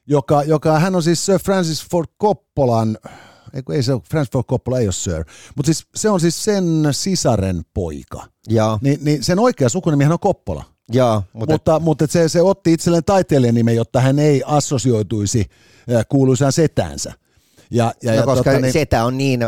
[0.07, 2.97] joka, joka hän on siis Sir Francis Ford Coppolan
[3.55, 6.43] ei, ei se ole, Francis Ford Coppola ei ole Sir, mutta siis se on siis
[6.43, 8.27] sen sisaren poika.
[8.49, 8.79] Ja.
[8.81, 10.63] Ni, niin sen oikea sukunimihän on Coppola.
[10.93, 15.45] Ja, mutta, mutta, mutta se, se otti itselleen taiteilijan nimen, jotta hän ei assosioituisi
[16.09, 17.13] kuuluisaan setäänsä.
[17.71, 19.39] Ja, ja, no, ja koska tota, niin, setä on niin,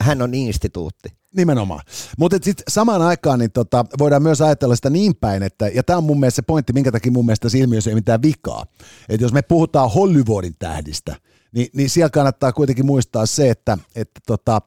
[0.00, 1.08] hän on instituutti.
[1.36, 1.80] Nimenomaan.
[2.18, 5.96] Mutta sitten samaan aikaan niin tota, voidaan myös ajatella sitä niin päin, että, ja tämä
[5.96, 8.66] on mun mielestä se pointti, minkä takia mun mielestä tässä ilmiössä ei mitään vikaa.
[9.08, 11.16] Että jos me puhutaan Hollywoodin tähdistä,
[11.52, 14.60] niin, niin siellä kannattaa kuitenkin muistaa se, että, että, tota,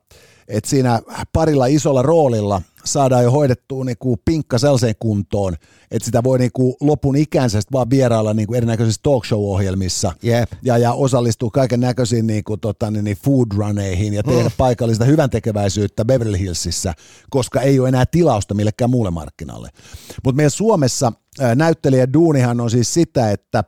[0.47, 1.01] että siinä
[1.33, 5.53] parilla isolla roolilla saadaan jo hoidettua niinku pinkka sellaiseen kuntoon,
[5.91, 10.51] että sitä voi niinku lopun ikänsä vaan vierailla niinku erinäköisissä talk show-ohjelmissa yep.
[10.63, 14.55] ja, ja osallistua kaiken näköisiin niinku, tota, niin, niin food runeihin ja tehdä mm.
[14.57, 16.93] paikallista hyvän tekeväisyyttä Beverly Hillsissä,
[17.29, 19.69] koska ei ole enää tilausta millekään muulle markkinalle.
[20.23, 21.11] Mutta meidän Suomessa
[21.55, 23.63] näyttelijä duunihan on siis sitä, että,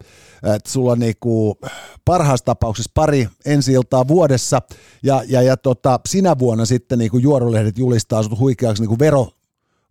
[0.56, 1.60] että sulla on niinku
[2.06, 4.62] parhaassa tapauksessa pari ensi iltaa vuodessa
[5.03, 9.27] ja, ja, ja tota, sinä vuonna sitten niinku juorulehdet julistaa sut huikeaksi niinku vero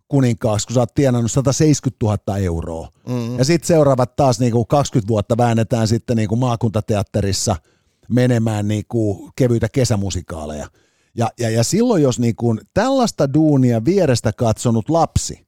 [0.07, 2.89] kuninkaaksi, kun sä oot tienannut 170 000 euroa.
[3.09, 3.37] Mm-hmm.
[3.37, 7.55] Ja sitten seuraavat taas niinku 20 vuotta väännetään sitten niinku maakuntateatterissa
[8.09, 10.67] menemään niinku kevyitä kesämusikaaleja.
[11.15, 15.46] Ja, ja, ja silloin, jos niinku tällaista duunia vierestä katsonut lapsi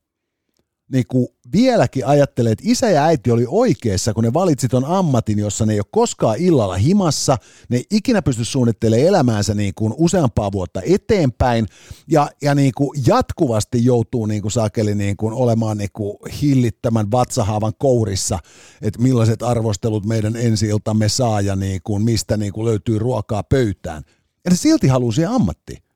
[0.91, 5.39] niin kuin vieläkin ajattelee, että isä ja äiti oli oikeassa, kun ne valitsi ton ammatin,
[5.39, 7.37] jossa ne ei ole koskaan illalla himassa,
[7.69, 11.65] ne ei ikinä pysty suunnittelemaan elämäänsä niin kuin useampaa vuotta eteenpäin,
[12.07, 17.11] ja, ja niin kuin jatkuvasti joutuu niin kuin sakeli niin kuin olemaan niin kuin hillittömän
[17.11, 18.39] vatsahaavan kourissa,
[18.81, 20.69] että millaiset arvostelut meidän ensi
[21.07, 24.03] saa ja niin kuin mistä niin kuin löytyy ruokaa pöytään.
[24.45, 25.88] Ja ne silti haluaa siihen ammattiin.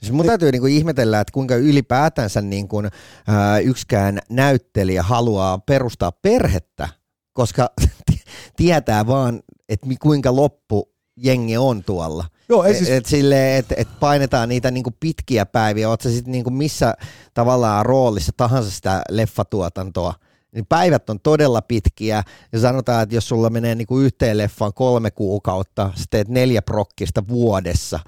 [0.00, 2.82] Siis mun täytyy niinku ihmetellä, että kuinka ylipäätänsä niinku,
[3.26, 6.88] ää, yksikään näyttelijä haluaa perustaa perhettä,
[7.32, 7.70] koska
[8.56, 12.24] tietää vaan, että kuinka loppu jengi on tuolla.
[12.48, 12.90] Joo, ei siis...
[12.90, 16.94] et, sille, et, et painetaan niitä niinku pitkiä päiviä, oot sä sitten niinku missä
[17.34, 20.14] tavallaan roolissa tahansa sitä leffatuotantoa,
[20.52, 22.22] niin päivät on todella pitkiä.
[22.52, 27.28] Ja sanotaan, että jos sulla menee niinku yhteen leffaan kolme kuukautta, sä teet neljä prokkista
[27.28, 28.00] vuodessa.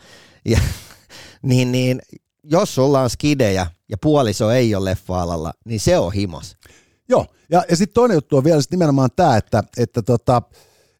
[0.44, 0.60] Ja
[1.42, 2.02] niin, niin
[2.44, 6.56] jos sulla on skidejä ja puoliso ei ole leffa-alalla, niin se on himas.
[7.08, 10.42] Joo, ja, ja sitten toinen juttu on vielä sit nimenomaan tämä, että, että tota,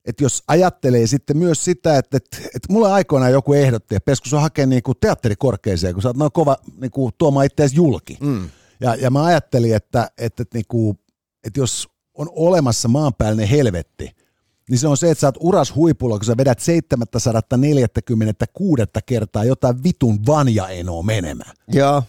[0.05, 4.35] että jos ajattelee sitten myös sitä, että, että, että mulle aikoinaan joku ehdotti, että Peskus
[4.35, 8.17] on hakea niinku teatterikorkeeseen, kun sä oot noin kova niinku, tuomaan itseäsi julki.
[8.21, 8.51] Mm.
[8.81, 10.97] Ja, ja mä ajattelin, että, että, että, niinku,
[11.45, 14.11] että jos on olemassa maanpäällinen helvetti,
[14.71, 19.83] niin se on se, että sä oot uras huipulla, kun sä vedät 746 kertaa jotain
[19.83, 21.57] vitun vanja-enoa menemään.
[21.69, 22.03] Joo.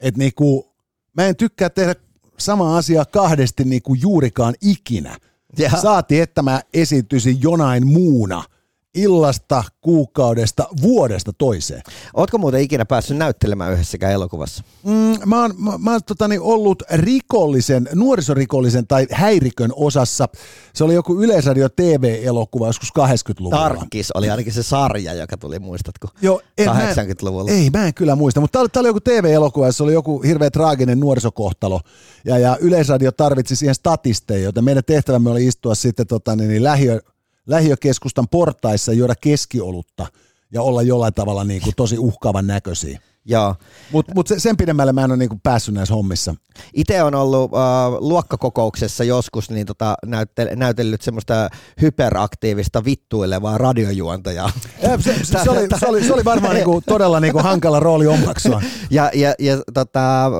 [0.00, 0.74] Et niinku,
[1.16, 1.94] mä en tykkää tehdä
[2.38, 5.16] sama asia kahdesti niinku juurikaan ikinä.
[5.58, 5.70] Ja.
[5.70, 8.44] Saati, että mä esityisin jonain muuna–
[8.96, 11.82] illasta, kuukaudesta, vuodesta toiseen.
[12.14, 14.64] Ootko muuten ikinä päässyt näyttelemään yhdessäkään elokuvassa?
[14.82, 20.28] Mm, mä oon, mä, mä oon totani, ollut rikollisen, nuorisorikollisen tai häirikön osassa.
[20.74, 23.56] Se oli joku Yleisradio TV-elokuva joskus 80-luvulla.
[23.56, 26.08] Tarkis oli ainakin se sarja, joka tuli, muistatko?
[26.22, 27.50] Joo, en, 80-luvulla.
[27.50, 30.50] Mä, ei, mä en kyllä muista, mutta tämä oli joku TV-elokuva, jossa oli joku hirveä
[30.50, 31.80] traaginen nuorisokohtalo.
[32.24, 36.64] Ja, ja Yleisradio tarvitsi siihen statisteja, joten meidän tehtävämme oli istua sitten tota, niin, niin
[36.64, 37.00] lähiö,
[37.46, 40.06] lähiökeskustan portaissa juoda keskiolutta
[40.52, 43.00] ja olla jollain tavalla niin kuin tosi uhkaavan näköisiä.
[43.28, 43.54] Joo.
[43.92, 46.34] Mutta mut sen pidemmälle mä en ole niinku päässyt näissä hommissa.
[46.74, 47.58] Itse on ollut uh,
[47.98, 51.48] luokkakokouksessa joskus niin tota, näytel, näytellyt semmoista
[51.80, 54.50] hyperaktiivista vittuilevaa radiojuontajaa.
[54.82, 58.06] Ja, se, se, se, oli, se, oli, se oli varmaan niinku, todella niinku hankala rooli
[58.06, 58.62] omaksua.
[58.90, 60.30] Ja, ja, ja tota,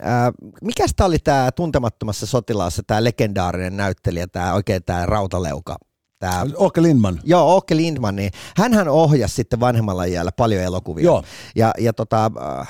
[0.00, 5.76] ää, mikäs tää oli tämä tuntemattomassa sotilaassa, tämä legendaarinen näyttelijä, tämä oikein tämä rautaleuka,
[6.22, 7.20] Tää, Oke Lindman.
[7.24, 11.04] Joo, Oke Lindman, niin hänhän ohjasi sitten vanhemmalla iällä paljon elokuvia.
[11.04, 11.22] Joo.
[11.56, 12.30] Ja, ja tota,
[12.60, 12.68] äh,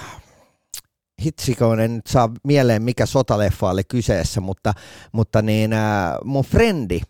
[1.25, 4.73] hitsikoon en nyt saa mieleen mikä sotaleffa oli kyseessä, mutta,
[5.12, 7.01] mutta niin, äh, mun frendi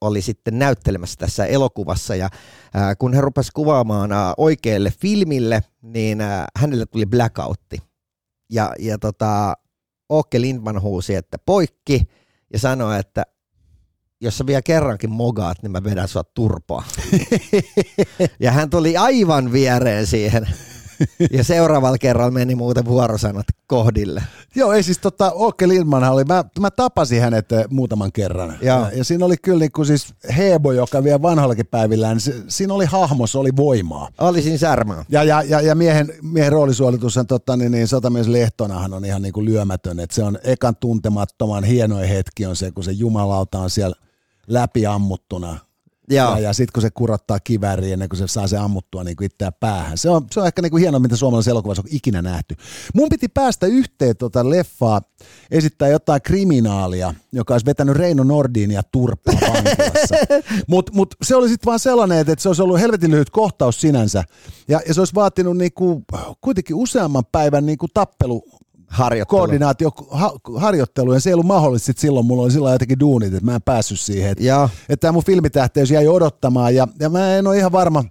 [0.00, 2.28] oli sitten näyttelemässä tässä elokuvassa ja
[2.76, 7.78] äh, kun hän rupesi kuvaamaan äh, oikealle filmille, niin äh, hänelle tuli blackoutti.
[8.52, 9.54] Ja, ja tota,
[10.12, 12.02] Åke Lindman huusi, että poikki
[12.52, 13.22] ja sanoi, että
[14.20, 16.84] jos sä vielä kerrankin mogaat, niin mä vedän sua turpaa.
[18.40, 20.48] ja hän tuli aivan viereen siihen.
[21.32, 24.22] Ja seuraavalla kerralla meni muuten vuorosanat kohdille.
[24.54, 28.58] Joo, ei siis tota, Åke Lindman oli, mä, mä tapasin hänet eh, muutaman kerran.
[28.62, 32.74] Ja, ja siinä oli kyllä niin siis Hebo, joka vielä vanhallakin päivillä, niin se, siinä
[32.74, 34.08] oli hahmo, se oli voimaa.
[34.18, 35.04] Oli siinä särmää.
[35.08, 39.22] Ja, ja, ja, ja miehen, miehen roolisuolitus on totta, niin, niin sotamies Lehtonahan on ihan
[39.22, 43.58] niin kuin lyömätön, että se on ekan tuntemattoman hienoin hetki on se, kun se jumalauta
[43.58, 44.05] on siellä
[44.46, 45.58] läpi ammuttuna
[46.10, 49.26] ja, ja sitten kun se kurottaa kivääriin ennen kuin se saa se ammuttua niin kuin
[49.26, 49.98] itseään päähän.
[49.98, 52.56] Se on, se on ehkä niin kuin hienoa, mitä suomalaisessa elokuvassa on ikinä nähty.
[52.94, 55.00] Mun piti päästä yhteen tuota leffaa,
[55.50, 60.16] esittää jotain kriminaalia, joka olisi vetänyt Reino Nordinia turpaa vankilassa.
[60.68, 64.24] Mutta mut se oli sitten vaan sellainen, että se olisi ollut helvetin lyhyt kohtaus sinänsä.
[64.68, 66.04] Ja, ja se olisi vaatinut niinku,
[66.40, 68.44] kuitenkin useamman päivän niinku tappelu
[68.88, 69.38] harjoittelu.
[69.38, 73.34] koordinaatio, ha, harjoittelu, ja se ei ollut mahdollista sit silloin, mulla oli sillä jotenkin duunit,
[73.34, 74.30] että mä en päässyt siihen.
[74.30, 78.04] Että, että tämä mun filmitähteys jäi odottamaan, ja, ja mä en ole ihan varma,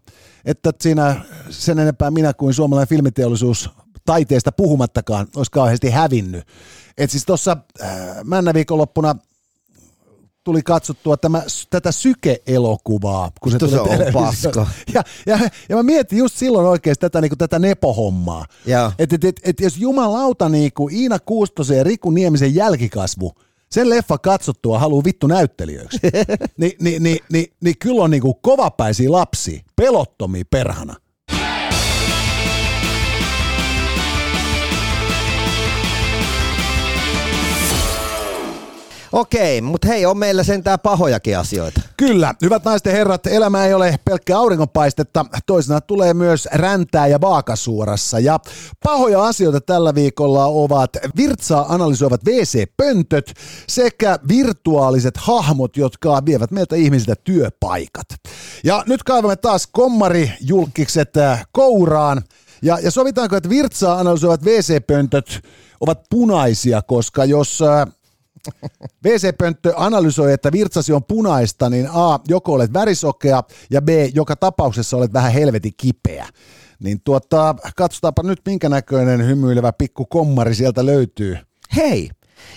[0.46, 3.70] että siinä sen enempää minä kuin suomalainen filmiteollisuus
[4.06, 6.48] taiteesta puhumattakaan olisi kauheasti hävinnyt.
[6.98, 7.90] Et siis tuossa äh,
[8.24, 9.16] männä viikonloppuna
[10.45, 13.31] tuli katsottua tämä, tätä syke-elokuvaa.
[13.41, 14.67] Kun se, se on paska.
[14.93, 18.45] Ja, ja, ja mä mietin just silloin oikeasti tätä, niin kuin, tätä nepohommaa.
[18.99, 23.31] Että et, et, et, jos jumalauta niin kuin Iina Kuustosen ja Riku Niemisen jälkikasvu,
[23.71, 25.99] sen leffa katsottua haluaa vittu näyttelijöiksi,
[26.58, 30.95] Ni, niin ni, ni, ni, kyllä on niin kuin kovapäisiä lapsia, pelottomia perhana.
[39.15, 41.82] Okei, mutta hei, on meillä sentään pahojakin asioita.
[41.97, 48.19] Kyllä, hyvät naisten herrat, elämä ei ole pelkkä auringonpaistetta, toisena tulee myös räntää ja vaakasuorassa.
[48.19, 48.39] Ja
[48.84, 53.34] pahoja asioita tällä viikolla ovat virtsaa analysoivat WC-pöntöt
[53.67, 58.08] sekä virtuaaliset hahmot, jotka vievät meiltä ihmisiltä työpaikat.
[58.63, 62.21] Ja nyt kaivamme taas kommari-julkikset äh, kouraan.
[62.62, 65.41] Ja, ja sovitaanko, että virtsaa analysoivat WC-pöntöt
[65.80, 67.88] ovat punaisia, koska jos äh,
[69.05, 74.97] WC-pönttö analysoi, että virtsasi on punaista, niin A, joko olet värisokea ja B, joka tapauksessa
[74.97, 76.27] olet vähän helvetin kipeä.
[76.79, 81.38] Niin tuota, katsotaanpa nyt minkä näköinen hymyilevä pikku kommari sieltä löytyy.
[81.75, 82.10] Hei,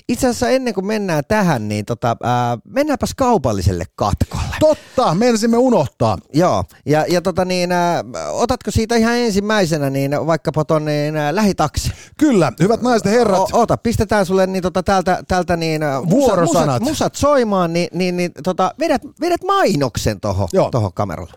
[0.09, 4.45] itse asiassa ennen kuin mennään tähän, niin tota, ää, mennäänpäs kaupalliselle katkolle.
[4.61, 6.19] Totta, menisimme unohtaa.
[6.35, 11.35] Joo, ja, ja tota niin, ää, otatko siitä ihan ensimmäisenä niin vaikkapa ton niin, ää,
[11.35, 11.93] lähitaksi?
[12.19, 13.41] Kyllä, hyvät naiset ja herrat.
[13.41, 16.67] O, ota, pistetään sulle niin tota, täältä, täältä niin, Vuorosanat.
[16.67, 21.33] Musat, musat soimaan, niin, niin, niin tota, vedät, vedät mainoksen tohon, tohon kameralle.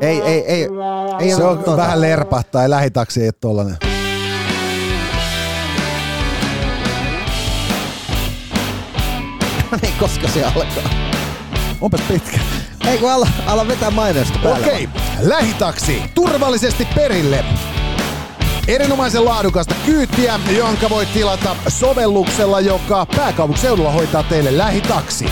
[0.00, 0.68] Ei, ei, ei.
[1.20, 1.76] ei se on tota.
[1.76, 3.93] vähän lerpahtaa, ei lähitaksi ei tollanen.
[9.82, 10.90] niin koska se alkaa?
[11.80, 12.38] Onpas pitkä.
[12.86, 14.66] Ei kun ala, ala vetää mainosta päälle.
[14.66, 15.28] Okei, okay.
[15.28, 17.44] lähitaksi turvallisesti perille.
[18.68, 25.26] Erinomaisen laadukasta kyytiä, jonka voit tilata sovelluksella, joka pääkaupunkiseudulla hoitaa teille lähitaksi.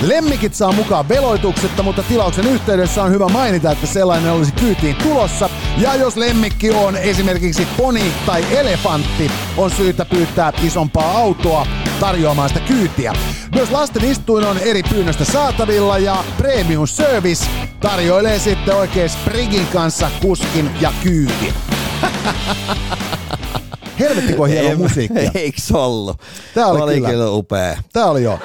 [0.00, 5.50] Lemmikit saa mukaan veloituksetta, mutta tilauksen yhteydessä on hyvä mainita, että sellainen olisi kyytiin tulossa.
[5.78, 11.66] Ja jos lemmikki on esimerkiksi poni tai elefantti, on syytä pyytää isompaa autoa
[12.00, 13.12] tarjoamaan sitä kyytiä.
[13.54, 17.46] Myös lasten istuin on eri pyynnöstä saatavilla ja Premium Service
[17.80, 21.54] tarjoilee sitten oikein Sprigin kanssa kuskin ja kyydin.
[24.00, 25.30] Helvetti kun hieno musiikkia.
[25.40, 26.20] Eiks ollut?
[26.54, 27.08] Tää oli, oli kyllä.
[27.08, 27.78] kyllä upea.
[27.92, 28.38] Tää oli jo.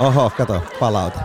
[0.00, 1.20] Oho, kato, palauta.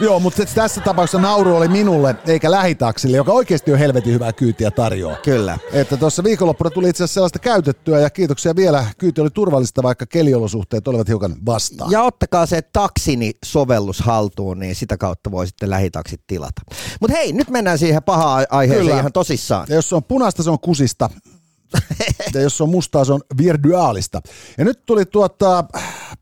[0.00, 4.70] Joo, mutta tässä tapauksessa nauru oli minulle eikä lähitaksille, joka oikeasti on helvetin hyvää kyytiä
[4.70, 5.16] tarjoaa.
[5.16, 5.58] Kyllä.
[5.72, 8.86] Että tuossa viikonloppuna tuli itse asiassa sellaista käytettyä ja kiitoksia vielä.
[8.98, 11.90] Kyyti oli turvallista, vaikka keliolosuhteet olivat hiukan vastaan.
[11.90, 16.62] Ja ottakaa se taksini-sovellus haltuun, niin sitä kautta voi sitten lähitaksit tilata.
[17.00, 19.00] Mutta hei, nyt mennään siihen pahaan aiheeseen Kyllä.
[19.00, 19.66] ihan tosissaan.
[19.68, 21.10] Ja jos se on punaista, se on kusista.
[22.34, 24.20] Ja jos se on mustaa, se on virtuaalista.
[24.58, 25.64] Ja nyt tuli tuota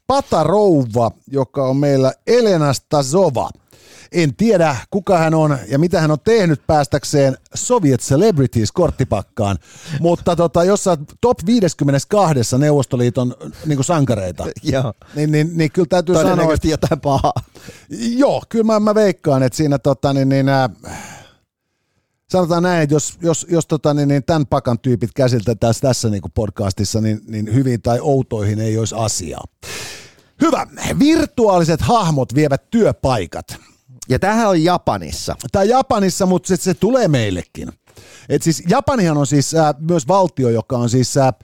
[0.07, 3.51] Patarouva, joka on meillä Elena Stazova.
[4.13, 9.59] En tiedä, kuka hän on ja mitä hän on tehnyt päästäkseen Soviet Celebrities korttipakkaan,
[10.01, 13.35] mutta tota, jos sä top 52 Neuvostoliiton
[13.67, 14.93] niin sankareita, Joo.
[15.15, 17.35] niin, niin, niin kyllä täytyy sanoa, että jotain pahaa.
[18.17, 20.71] Joo, kyllä mä, mä veikkaan, että siinä tota, niin, niin, äh,
[22.31, 26.23] sanotaan näin, että jos, jos, jos tota, niin, niin tämän pakan tyypit käsiteltäisiin tässä niin
[26.23, 29.45] kuin podcastissa, niin, niin hyvin tai outoihin ei olisi asiaa.
[30.41, 30.67] Hyvä.
[30.99, 33.57] Virtuaaliset hahmot vievät työpaikat.
[34.09, 35.37] Ja tämähän on Japanissa.
[35.53, 37.73] Tämä Japanissa, mutta se, se tulee meillekin.
[38.29, 41.17] Et siis Japanihan on siis äh, myös valtio, joka on siis...
[41.17, 41.35] Äh,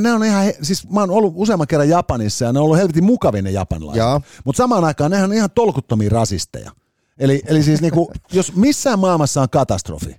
[0.00, 3.04] ne on ihan, siis mä oon ollut useamman kerran Japanissa ja ne on ollut helvetin
[3.04, 4.02] mukavia ne japanilaiset.
[4.44, 6.70] Mutta samaan aikaan nehän on ihan tolkuttomia rasisteja.
[7.18, 10.16] Eli, eli siis niinku, jos missään maailmassa on katastrofi,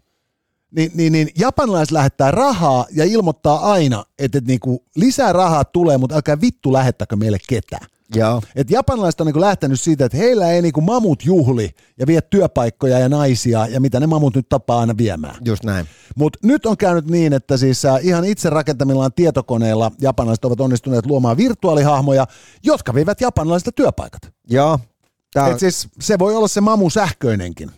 [0.72, 5.98] niin, niin, niin japanilaiset lähettää rahaa ja ilmoittaa aina, että, että niinku, lisää rahaa tulee,
[5.98, 7.88] mutta älkää vittu lähettäkö meille ketään.
[8.16, 8.42] Joo.
[8.56, 13.00] Et japanilaiset on niinku lähtenyt siitä, että heillä ei niinku mamut juhli ja vie työpaikkoja
[13.00, 15.36] ja naisia ja mitä ne mamut nyt tapaa aina viemään.
[15.46, 15.86] Just näin.
[16.16, 21.06] Mutta nyt on käynyt niin, että siis äh, ihan itse rakentamillaan tietokoneilla japanilaiset ovat onnistuneet
[21.06, 22.28] luomaan virtuaalihahmoja,
[22.64, 24.22] jotka vievät japanilaisilta työpaikat.
[24.50, 24.80] Joo.
[25.38, 27.72] Tää, Et siis se voi olla se mamu sähköinenkin.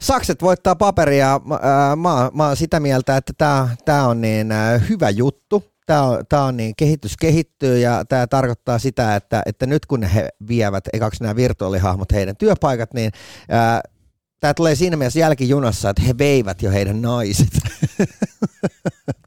[0.00, 1.40] Sakset voittaa paperia.
[1.44, 5.64] Mä, ää, mä, mä oon sitä mieltä, että tämä tää on niin ää, hyvä juttu.
[5.86, 10.02] Tämä on, tää on niin, kehitys kehittyy ja tämä tarkoittaa sitä, että, että nyt kun
[10.02, 13.12] he vievät ekaksi nämä virtuaalihahmot heidän työpaikat, niin
[14.40, 17.48] tämä tulee siinä mielessä jälkijunassa, että he veivät jo heidän naiset.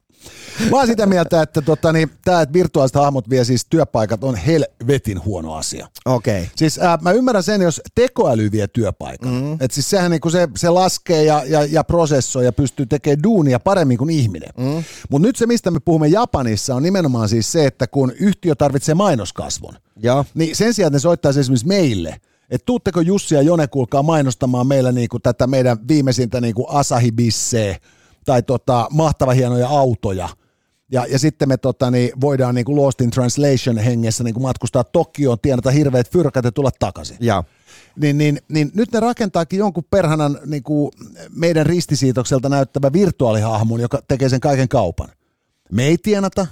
[0.72, 4.36] Mä oon sitä mieltä, että tota, niin, tämä, että virtuaaliset hahmot vie siis työpaikat, on
[4.36, 5.88] helvetin huono asia.
[6.06, 6.42] Okei.
[6.42, 6.50] Okay.
[6.56, 9.34] Siis äh, mä ymmärrän sen, jos tekoäly vie työpaikan.
[9.34, 9.58] Mm.
[9.60, 13.60] Et siis sehän niinku se, se laskee ja, ja, ja prosessoi ja pystyy tekemään duunia
[13.60, 14.50] paremmin kuin ihminen.
[14.58, 14.84] Mm.
[15.10, 18.96] Mutta nyt se, mistä me puhumme Japanissa, on nimenomaan siis se, että kun yhtiö tarvitsee
[18.96, 20.26] mainoskasvun, Joo.
[20.34, 22.16] niin sen sijaan, että ne soittaisi esimerkiksi meille,
[22.50, 27.78] että tuutteko Jussi ja Jone kuulkaa mainostamaan meillä niinku tätä meidän viimeisintä niinku Asahi Bissee
[28.26, 30.30] tai tota, mahtava hienoja autoja.
[30.92, 35.38] Ja, ja sitten me tota, niin voidaan niinku Lost in Translation hengessä niinku matkustaa Tokioon,
[35.42, 37.18] tienata hirveät fyrkat ja tulla takaisin.
[37.20, 37.44] Joo.
[37.96, 40.92] Niin, niin, niin nyt ne rakentaakin jonkun perhanan niin kuin
[41.36, 45.10] meidän ristisiitokselta näyttävä virtuaalihahmon, joka tekee sen kaiken kaupan.
[45.72, 46.48] Me ei tienata,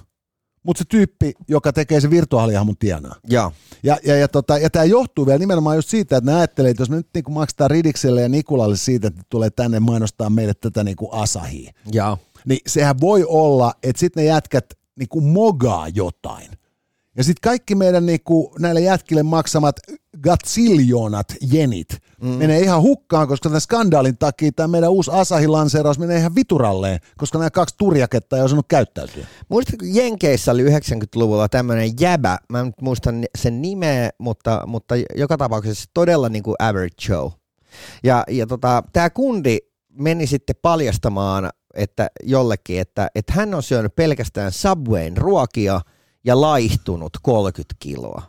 [0.64, 3.16] mutta se tyyppi, joka tekee sen virtuaalihahmon tienaa.
[3.30, 3.52] Joo.
[3.84, 6.82] Ja, ja, ja, tota, ja tämä johtuu vielä nimenomaan just siitä, että ne ajattelee, että
[6.82, 10.84] jos me nyt niin maksetaan Ridikselle ja Nikulalle siitä, että tulee tänne mainostaa meille tätä
[10.84, 12.18] niin kuin Asahia, Joo.
[12.48, 14.66] Niin sehän voi olla, että sitten ne jätkät
[15.00, 16.52] niin kuin mogaa jotain.
[17.18, 19.76] Ja sitten kaikki meidän niin kuin, näille jätkille maksamat
[20.24, 21.88] gatsiljoonat jenit
[22.22, 22.28] mm.
[22.28, 27.38] menee ihan hukkaan, koska tämän skandaalin takia tämä meidän uusi Asahi-lanseeraus menee ihan vituralleen, koska
[27.38, 29.26] nämä kaksi turjaketta ei osannut käyttäytyä.
[29.50, 34.96] Muistatko, Jenkeissä oli 90-luvulla tämmöinen jäbä, mä en nyt muista ni- sen nimeä, mutta, mutta
[35.16, 37.32] joka tapauksessa todella niin kuin average show.
[38.04, 39.58] Ja, ja tota, tämä kundi
[40.00, 45.82] meni sitten paljastamaan että jollekin, että, että hän on syönyt pelkästään Subwayn ruokia
[46.24, 48.22] ja laihtunut 30 kiloa.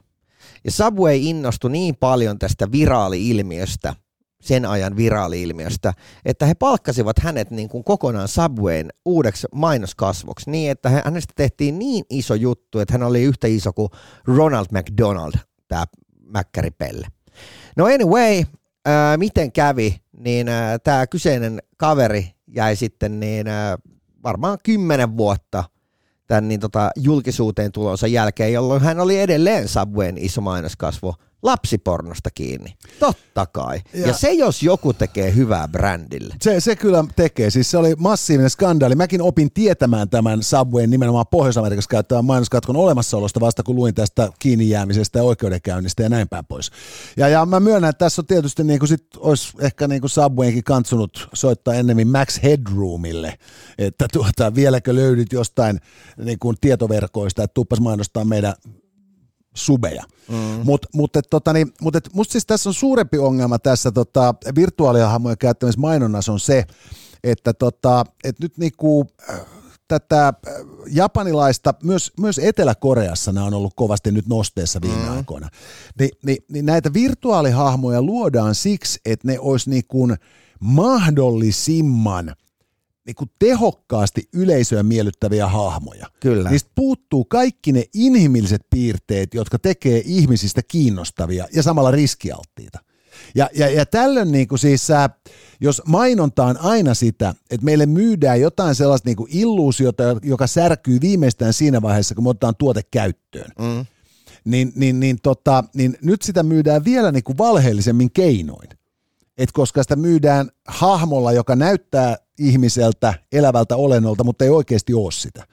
[0.64, 3.94] Ja Subway innostui niin paljon tästä viraali-ilmiöstä,
[4.40, 10.88] sen ajan viraali-ilmiöstä, että he palkkasivat hänet niin kuin kokonaan Subwayn uudeksi mainoskasvoksi niin, että
[11.04, 13.88] hänestä tehtiin niin iso juttu, että hän oli yhtä iso kuin
[14.24, 15.32] Ronald McDonald,
[15.68, 15.84] tämä
[16.20, 17.06] mäkkäripelle.
[17.76, 18.44] No anyway,
[18.86, 20.46] ää, miten kävi, niin
[20.84, 23.78] tämä kyseinen kaveri jäi sitten niin ää,
[24.22, 25.64] varmaan kymmenen vuotta
[26.26, 32.76] tämän niin tota, julkisuuteen tulonsa jälkeen, jolloin hän oli edelleen Subwayn iso mainoskasvo lapsipornosta kiinni.
[32.98, 33.80] Totta kai.
[33.94, 36.34] Ja, Ja- se jos joku tekee hyvää brändille.
[36.42, 37.50] Se, se kyllä tekee.
[37.50, 38.94] Siis se oli massiivinen skandaali.
[38.94, 44.68] Mäkin opin tietämään tämän Subwayn nimenomaan Pohjois-Amerikassa käyttävän mainoskatkon olemassaolosta vasta kun luin tästä kiinni
[44.68, 46.70] jäämisestä ja oikeudenkäynnistä ja näin päin pois.
[47.16, 50.10] Ja, ja mä myönnän, että tässä on tietysti niin kuin sit olisi ehkä niin kuin
[50.10, 53.38] Subwaynkin kansunut soittaa ennemmin Max Headroomille,
[53.78, 55.80] että tuota, vieläkö löydyt jostain
[56.24, 58.54] niin kuin tietoverkoista, että tuppas mainostaa meidän
[59.58, 60.04] subeja.
[60.28, 60.36] Mm.
[60.64, 64.34] Mutta mut, et, tota, niin, mut, et, musta siis tässä on suurempi ongelma tässä tota,
[64.54, 66.64] virtuaalihahmojen käyttämisessä mainonnassa on se,
[67.24, 69.40] että tota, et nyt niinku, äh,
[69.88, 70.34] tätä äh,
[70.86, 75.16] japanilaista, myös, myös Etelä-Koreassa nämä on ollut kovasti nyt nosteessa viime mm.
[75.16, 75.48] aikoina,
[76.00, 80.08] Ni, niin, niin näitä virtuaalihahmoja luodaan siksi, että ne olisi niinku
[80.60, 82.34] mahdollisimman
[83.08, 86.06] niin kuin tehokkaasti yleisöä miellyttäviä hahmoja.
[86.20, 86.50] Kyllä.
[86.50, 92.78] Niistä puuttuu kaikki ne inhimilliset piirteet, jotka tekee ihmisistä kiinnostavia ja samalla riskialttiita.
[93.34, 95.10] Ja, ja, ja tällöin niin kuin siis, äh,
[95.60, 101.00] jos mainonta on aina sitä, että meille myydään jotain sellaista niin kuin illuusiota, joka särkyy
[101.00, 103.86] viimeistään siinä vaiheessa, kun me otetaan tuote käyttöön, Mm.
[104.44, 108.68] niin, niin, niin, tota, niin nyt sitä myydään vielä niin kuin valheellisemmin keinoin.
[109.38, 115.46] Et koska sitä myydään hahmolla, joka näyttää ihmiseltä, elävältä olennolta, mutta ei oikeasti ole sitä.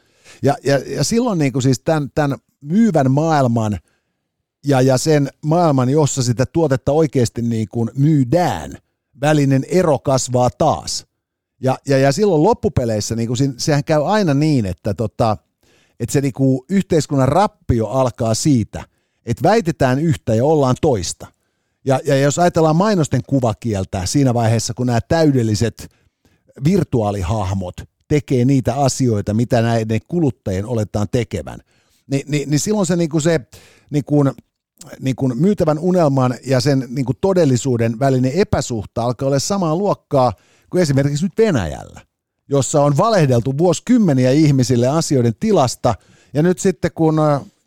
[0.44, 3.80] Ja, ja, ja silloin niin kuin siis tämän, tämän myyvän maailman
[4.66, 8.78] ja, ja sen maailman, jossa sitä tuotetta oikeasti niin kuin myydään,
[9.22, 11.06] välinen ero kasvaa taas.
[11.62, 15.38] Ja, ja, ja silloin loppupeleissä niin kuin, sehän käy aina niin, että, tota,
[16.00, 18.84] että se niin kuin, yhteiskunnan rappio alkaa siitä,
[19.26, 21.28] että väitetään yhtä ja ollaan toista.
[21.86, 25.90] Ja, ja jos ajatellaan mainosten kuvakieltä siinä vaiheessa, kun nämä täydelliset
[26.64, 27.76] virtuaalihahmot
[28.08, 31.60] tekee niitä asioita, mitä näiden kuluttajien oletaan tekevän,
[32.08, 33.40] niin, niin, niin silloin se, niin kuin se
[33.90, 34.32] niin kuin,
[35.00, 40.34] niin kuin myytävän unelman ja sen niin kuin todellisuuden välinen epäsuhta alkaa olla samaa luokkaa
[40.70, 42.02] kuin esimerkiksi nyt Venäjällä,
[42.50, 45.96] jossa on valehdeltu vuosikymmeniä ihmisille asioiden tilasta,
[46.34, 47.16] ja nyt sitten kun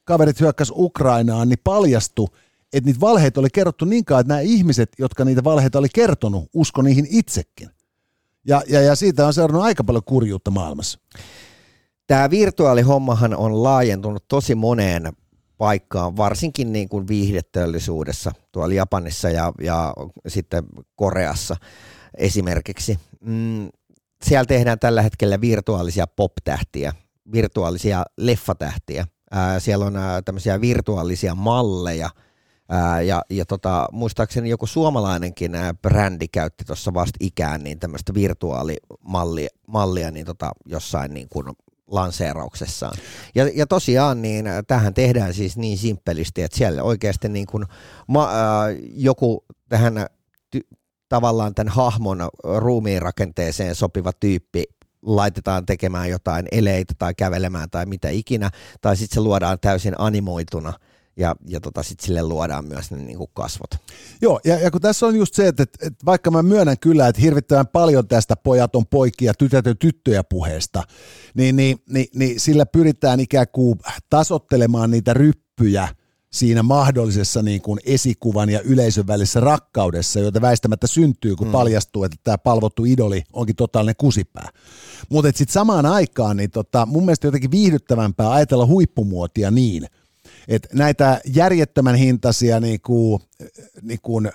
[0.05, 2.29] kaverit hyökkäs Ukrainaan, niin paljastui,
[2.73, 6.51] että niitä valheita oli kerrottu niin kauan, että nämä ihmiset, jotka niitä valheita oli kertonut,
[6.55, 7.71] usko niihin itsekin.
[8.47, 10.99] Ja, ja, ja siitä on seurannut aika paljon kurjuutta maailmassa.
[12.07, 15.13] Tämä virtuaalihommahan on laajentunut tosi moneen
[15.59, 19.95] paikkaan, varsinkin niin kuin viihdeteollisuudessa tuolla Japanissa ja, ja
[20.29, 20.65] sitten
[20.97, 21.57] Koreassa
[22.19, 22.99] esimerkiksi.
[23.21, 23.69] Mm,
[24.25, 26.93] siellä tehdään tällä hetkellä virtuaalisia pop-tähtiä,
[27.33, 29.07] virtuaalisia leffatähtiä.
[29.31, 32.11] Ää, siellä on ää, tämmöisiä virtuaalisia malleja–
[32.71, 38.15] Ää, ja, ja tota, muistaakseni joku suomalainenkin ää, brändi käytti tuossa vasta ikään niin tämmöistä
[38.15, 41.47] virtuaalimallia mallia, niin tota, jossain niin kuin
[41.87, 42.99] lanseerauksessaan.
[43.35, 47.65] Ja, ja tosiaan niin tähän tehdään siis niin simppelisti, että siellä oikeasti niin kuin
[48.07, 50.07] ma, ää, joku tähän
[50.51, 50.61] ty,
[51.09, 54.65] tavallaan tämän hahmon ruumiin rakenteeseen sopiva tyyppi
[55.03, 58.51] laitetaan tekemään jotain eleitä tai kävelemään tai mitä ikinä,
[58.81, 60.73] tai sitten se luodaan täysin animoituna–
[61.19, 63.71] ja, ja tota, sitten sille luodaan myös ne niin kuin kasvot.
[64.23, 67.09] Joo, ja, ja kun tässä on just se, että, että, että vaikka mä myönnän kyllä,
[67.09, 70.83] että hirvittävän paljon tästä pojat on poikia, tytöt on tyttöjä puheesta,
[71.35, 73.79] niin, niin, niin, niin sillä pyritään ikään kuin
[74.11, 75.89] tasottelemaan niitä ryppyjä
[76.33, 81.53] siinä mahdollisessa niin kuin esikuvan ja yleisön välisessä rakkaudessa, joita väistämättä syntyy, kun mm.
[81.53, 84.49] paljastuu, että tämä palvottu idoli onkin totaalinen kusipää.
[85.09, 89.87] Mutta sitten samaan aikaan niin tota, mun mielestä jotenkin viihdyttävämpää ajatella huippumuotia niin–
[90.49, 93.23] että näitä järjettömän hintaisia niin kuin,
[93.83, 94.31] niin kuin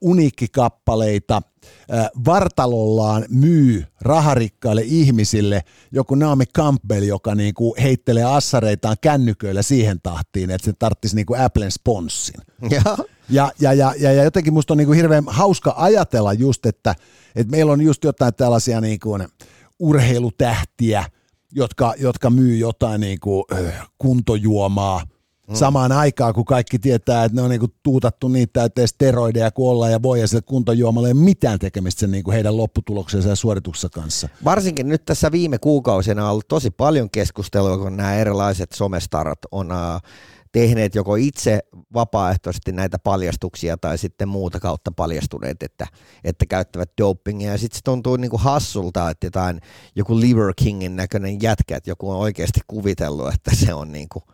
[0.00, 1.42] uniikkikappaleita
[2.24, 10.50] vartalollaan myy raharikkaille ihmisille joku Naomi Campbell, joka niin kuin heittelee assareitaan kännyköillä siihen tahtiin,
[10.50, 12.40] että se tarttisi niin kuin Applen sponssin.
[12.70, 16.94] Ja, ja, ja, ja, ja jotenkin musta on niin kuin hirveän hauska ajatella just, että,
[17.36, 19.28] että meillä on just jotain tällaisia niin kuin
[19.78, 21.04] urheilutähtiä,
[21.52, 23.44] jotka, jotka myy jotain niin kuin
[23.98, 25.02] kuntojuomaa–
[25.48, 25.54] Mm.
[25.54, 29.92] Samaan aikaan, kun kaikki tietää, että ne on niinku tuutattu niitä täyteen steroideja kuin ollaan
[29.92, 33.88] ja voi, ja sille kuntojuomalla ei ole mitään tekemistä sen niinku heidän lopputuloksensa ja suorituksensa
[33.88, 34.28] kanssa.
[34.44, 39.68] Varsinkin nyt tässä viime kuukausina on ollut tosi paljon keskustelua, kun nämä erilaiset somestarat on
[40.52, 41.60] tehneet joko itse
[41.94, 45.86] vapaaehtoisesti näitä paljastuksia tai sitten muuta kautta paljastuneet, että,
[46.24, 47.52] että käyttävät dopingia.
[47.52, 49.60] Ja sitten se tuntuu niinku hassulta, että jotain,
[49.96, 54.22] joku Liver Kingin näköinen jätkä, että joku on oikeasti kuvitellut, että se on niinku–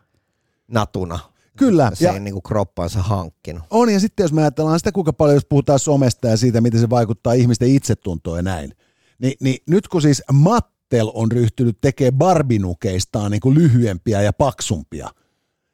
[0.70, 1.18] natuna.
[1.56, 1.90] Kyllä.
[1.94, 3.62] Se ja niin kuin kroppansa hankkinut.
[3.70, 6.80] On, ja sitten jos me ajatellaan sitä, kuinka paljon jos puhutaan somesta ja siitä, miten
[6.80, 8.72] se vaikuttaa ihmisten itsetuntoon ja näin,
[9.18, 15.10] niin, niin nyt kun siis Mattel on ryhtynyt tekemään barbinukeistaan niin kuin lyhyempiä ja paksumpia,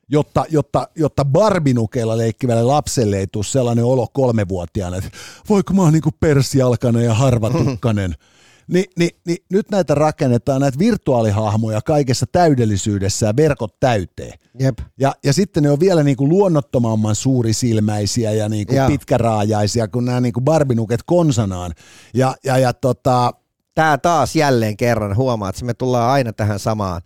[0.09, 5.11] jotta, jotta, jotta barbinukeilla leikkivälle lapselle ei tule sellainen olo kolmevuotiaana, että
[5.49, 8.15] voiko mä oon niin persialkainen ja harvatukkanen.
[8.69, 14.39] Ni, niin, niin nyt näitä rakennetaan, näitä virtuaalihahmoja kaikessa täydellisyydessä ja verkot täyteen.
[14.59, 14.79] Jep.
[14.99, 20.05] Ja, ja sitten ne on vielä niin kuin luonnottomamman suurisilmäisiä ja niin kuin pitkäraajaisia kuin
[20.05, 21.73] nämä niin kuin barbinuket konsanaan.
[22.15, 23.33] Ja, ja, ja tota,
[23.77, 27.03] Tämä taas jälleen kerran huomaat, että me tullaan aina tähän samaan.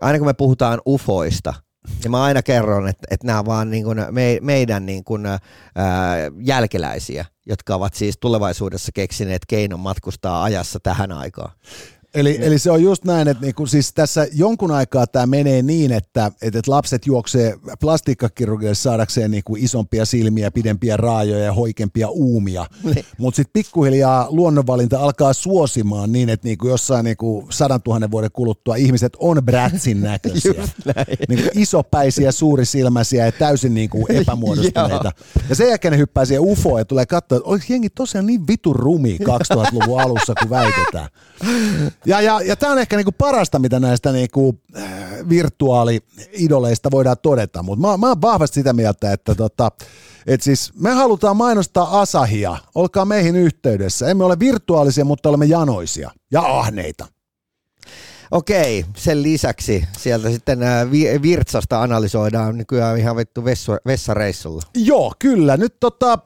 [0.00, 1.54] Aina kun me puhutaan ufoista,
[2.04, 5.26] ja mä aina kerron, että, että nämä on vaan niin kuin me, meidän niin kuin,
[5.26, 5.40] ää,
[6.40, 11.52] jälkeläisiä, jotka ovat siis tulevaisuudessa keksineet keinon matkustaa ajassa tähän aikaan.
[12.14, 15.92] Eli, eli se on just näin, että niinku, siis tässä jonkun aikaa tämä menee niin,
[15.92, 22.66] että, että lapset juoksee plastiikkakirurgille saadakseen niinku isompia silmiä, pidempiä raajoja ja hoikempia uumia.
[22.84, 23.04] Niin.
[23.18, 28.76] Mutta sitten pikkuhiljaa luonnonvalinta alkaa suosimaan niin, että niinku jossain niinku sadan tuhannen vuoden kuluttua
[28.76, 30.68] ihmiset on Bratsin näköisiä.
[31.28, 35.12] niinku isopäisiä, suurisilmäisiä ja täysin niinku epämuodostuneita.
[35.48, 38.46] ja sen jälkeen ne hyppää siihen UFOon ja tulee katsoa, että olisi jengi tosiaan niin
[38.46, 41.08] vitun rumi 2000-luvun alussa, kun väitetään.
[42.06, 44.84] Ja, ja, ja tämä on ehkä niinku parasta, mitä näistä niinku, äh,
[45.28, 49.70] virtuaali-idoleista voidaan todeta, mutta mä, mä oon vahvasti sitä mieltä, että tota,
[50.26, 54.08] et siis me halutaan mainostaa Asahia, olkaa meihin yhteydessä.
[54.08, 57.06] Emme ole virtuaalisia, mutta olemme janoisia ja ahneita.
[58.30, 60.58] Okei, sen lisäksi sieltä sitten
[60.90, 64.62] vi- Virtsasta analysoidaan nykyään ihan vittu vessu- vessareissulla.
[64.76, 65.56] Joo, kyllä.
[65.56, 66.18] Nyt tota,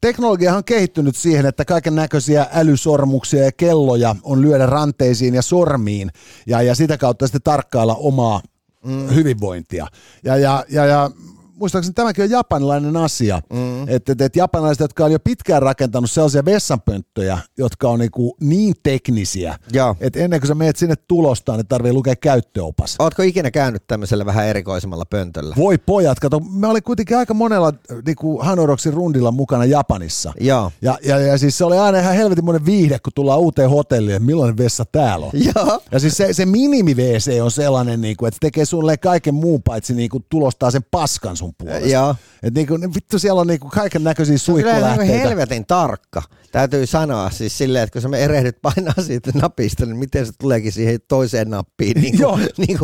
[0.00, 6.10] teknologia on kehittynyt siihen, että kaiken näköisiä älysormuksia ja kelloja on lyödä ranteisiin ja sormiin
[6.46, 8.40] ja, ja sitä kautta sitten tarkkailla omaa
[8.84, 9.08] mm.
[9.14, 9.86] hyvinvointia.
[10.24, 11.10] Ja, ja, ja, ja
[11.58, 13.88] muistaakseni tämäkin on japanilainen asia, mm.
[13.88, 18.74] että et, et japanilaiset, jotka on jo pitkään rakentanut sellaisia vessanpönttöjä, jotka on niinku niin
[18.82, 19.58] teknisiä,
[20.00, 22.96] että ennen kuin sä menet sinne tulostaan, niin tarvii lukea käyttöopas.
[22.98, 25.54] Ootko ikinä käynyt tämmöisellä vähän erikoisemmalla pöntöllä?
[25.56, 27.72] Voi pojat, kato, me olin kuitenkin aika monella
[28.06, 30.32] niinku Hanoroksin rundilla mukana Japanissa.
[30.40, 30.72] Joo.
[30.82, 34.26] Ja, ja, ja, siis se oli aina ihan helvetin viihde, kun tullaan uuteen hotelliin, että
[34.26, 35.32] millainen vessa täällä on.
[35.54, 35.80] Joo.
[35.92, 40.20] Ja siis se, se minimi-WC on sellainen, niinku, että tekee sulle kaiken muun paitsi niinku,
[40.28, 41.88] tulostaa sen paskan sun sun puolesta.
[41.88, 42.16] Joo.
[42.42, 45.04] Et niinku, vittu siellä on niinku kaiken näköisiä suihkulähteitä.
[45.04, 46.22] Kyllä helvetin tarkka.
[46.52, 50.32] Täytyy sanoa siis silleen, että kun sä me erehdyt painaa siitä napista, niin miten se
[50.38, 52.00] tuleekin siihen toiseen nappiin.
[52.00, 52.78] Niin kuin, niin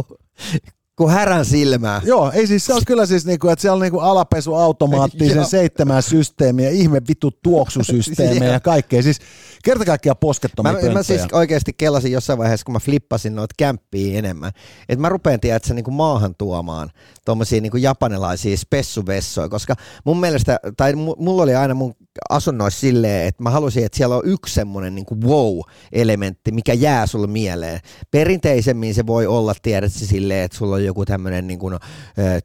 [0.97, 2.03] kuin, härän silmää.
[2.05, 6.03] Joo, ei siis se on kyllä siis niinku, että siellä on niinku alapesuautomaatti, sen seitsemän
[6.03, 9.03] systeemiä, ihme vittu tuoksusysteemejä ja kaikkea.
[9.03, 9.19] Siis
[9.65, 14.19] kerta kaikkiaan poskettomia mä, mä siis oikeasti kelasin jossain vaiheessa, kun mä flippasin noita kämppiä
[14.19, 14.53] enemmän,
[14.89, 16.91] että mä rupean tiedä, että se niinku maahan tuomaan
[17.25, 19.75] tuommoisia niinku japanilaisia spessuvessoja, koska
[20.05, 21.95] mun mielestä, tai mulla oli aina mun
[22.31, 27.27] asunnoissa silleen, että mä halusin, että siellä on yksi semmoinen niinku wow-elementti, mikä jää sulle
[27.27, 27.81] mieleen.
[28.11, 31.79] Perinteisemmin se voi olla, tiedät silleen, että sulla on joku tämmöinen niinku, no,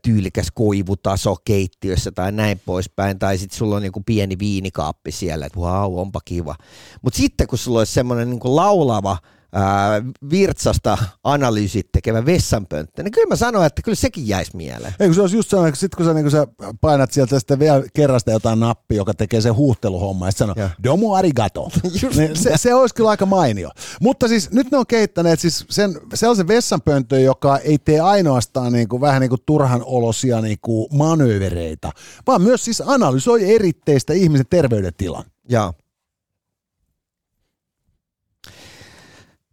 [0.02, 5.60] tyylikäs koivutaso keittiössä tai näin poispäin, tai sitten sulla on niinku pieni viinikaappi siellä, että
[5.60, 6.56] wow, onpa kiva.
[7.02, 9.18] Mutta sitten kun sulla olisi semmoinen niinku laulava,
[9.54, 14.94] ää, virtsasta analyysit tekevä vessanpönttö, niin kyllä mä sanoin, että kyllä sekin jäisi mieleen.
[15.00, 16.48] Eikö se olisi just sellainen, että sit kun sä, niin kun sä
[16.82, 21.70] painat sieltä sitten vielä kerrasta jotain nappia, joka tekee sen huuhteluhomma, ja sanoo, domo arigato.
[22.18, 23.70] niin se, se, olisi kyllä aika mainio.
[24.02, 28.88] Mutta siis nyt ne on kehittäneet siis sen, sellaisen vessanpönttön, joka ei tee ainoastaan niin
[28.88, 31.92] kuin, vähän niin kuin turhan olosia niin kuin manöövereitä,
[32.28, 35.24] vaan myös siis analysoi eritteistä ihmisen terveydentilan.
[35.50, 35.74] Joo.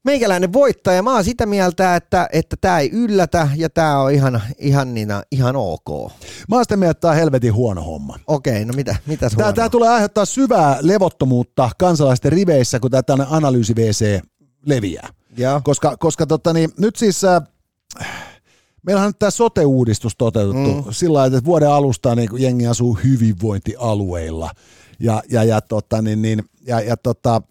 [0.06, 1.02] Meikäläinen voittaja.
[1.02, 5.08] Mä oon sitä mieltä, että että tämä ei yllätä ja tämä on ihan, ihan, niin,
[5.30, 6.12] ihan ok.
[6.48, 8.18] Mä oon sitä mieltä, että tämä on helvetin huono homma.
[8.26, 14.20] Okei, no mitä, mitäs tämä tulee aiheuttaa syvää levottomuutta kansalaisten riveissä, kun tämä analyysi VC
[14.66, 15.08] leviää.
[15.36, 15.60] Ja.
[15.64, 17.24] Koska, koska tota, niin, nyt siis...
[17.24, 17.42] Äh,
[18.82, 20.84] Meillähän on tämä sote-uudistus toteutettu mm.
[20.90, 24.50] sillä tavalla, että vuoden alusta niin jengi asuu hyvinvointialueilla.
[25.00, 27.42] Ja, ja, ja, tota, niin, niin, ja, ja tota,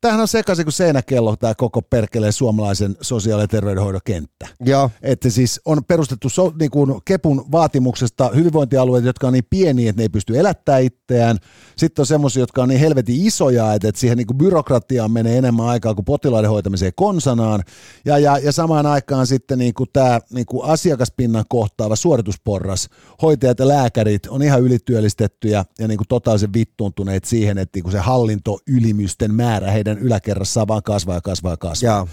[0.00, 4.48] tämähän on sekaisin kuin seinäkello tämä koko perkeleen suomalaisen sosiaali- ja terveydenhoidon kenttä.
[4.60, 4.90] Joo.
[5.02, 10.00] Että siis on perustettu so, niin kuin Kepun vaatimuksesta hyvinvointialueet, jotka on niin pieniä, että
[10.00, 11.38] ne ei pysty elättämään itseään.
[11.76, 15.38] Sitten on semmoisia, jotka on niin helvetin isoja, että, että siihen niin kuin byrokratiaan menee
[15.38, 17.62] enemmän aikaa kuin potilaiden hoitamiseen konsanaan.
[18.04, 22.88] Ja, ja, ja samaan aikaan sitten niin kuin tämä niin kuin asiakaspinnan kohtaava suoritusporras,
[23.22, 27.92] hoitajat ja lääkärit on ihan ylityöllistettyjä ja niin kuin totaalisen vittuuntuneet siihen, että niin kuin
[27.92, 31.90] se hallintoylimysten määrä heidän heidän yläkerrassaan vaan kasvaa ja kasvaa ja kasvaa.
[31.90, 32.06] Ja.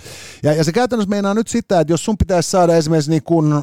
[0.44, 3.54] Ja, ja se käytännössä meinaa nyt sitä, että jos sun pitäisi saada esimerkiksi niin kuin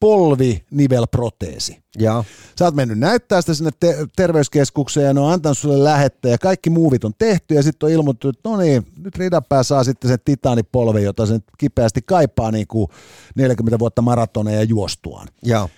[0.00, 2.24] polvinivelproteesi, ja.
[2.58, 6.38] Sä oot mennyt näyttää sitä sinne te- terveyskeskukseen ja ne on antanut sulle lähettä ja
[6.38, 10.10] kaikki muuvit on tehty ja sitten on ilmoittu, että no niin, nyt Ridapää saa sitten
[10.10, 12.88] sen titaanipolven, jota se kipeästi kaipaa niin kuin
[13.36, 15.28] 40 vuotta maratoneja juostuaan.
[15.44, 15.68] Ja.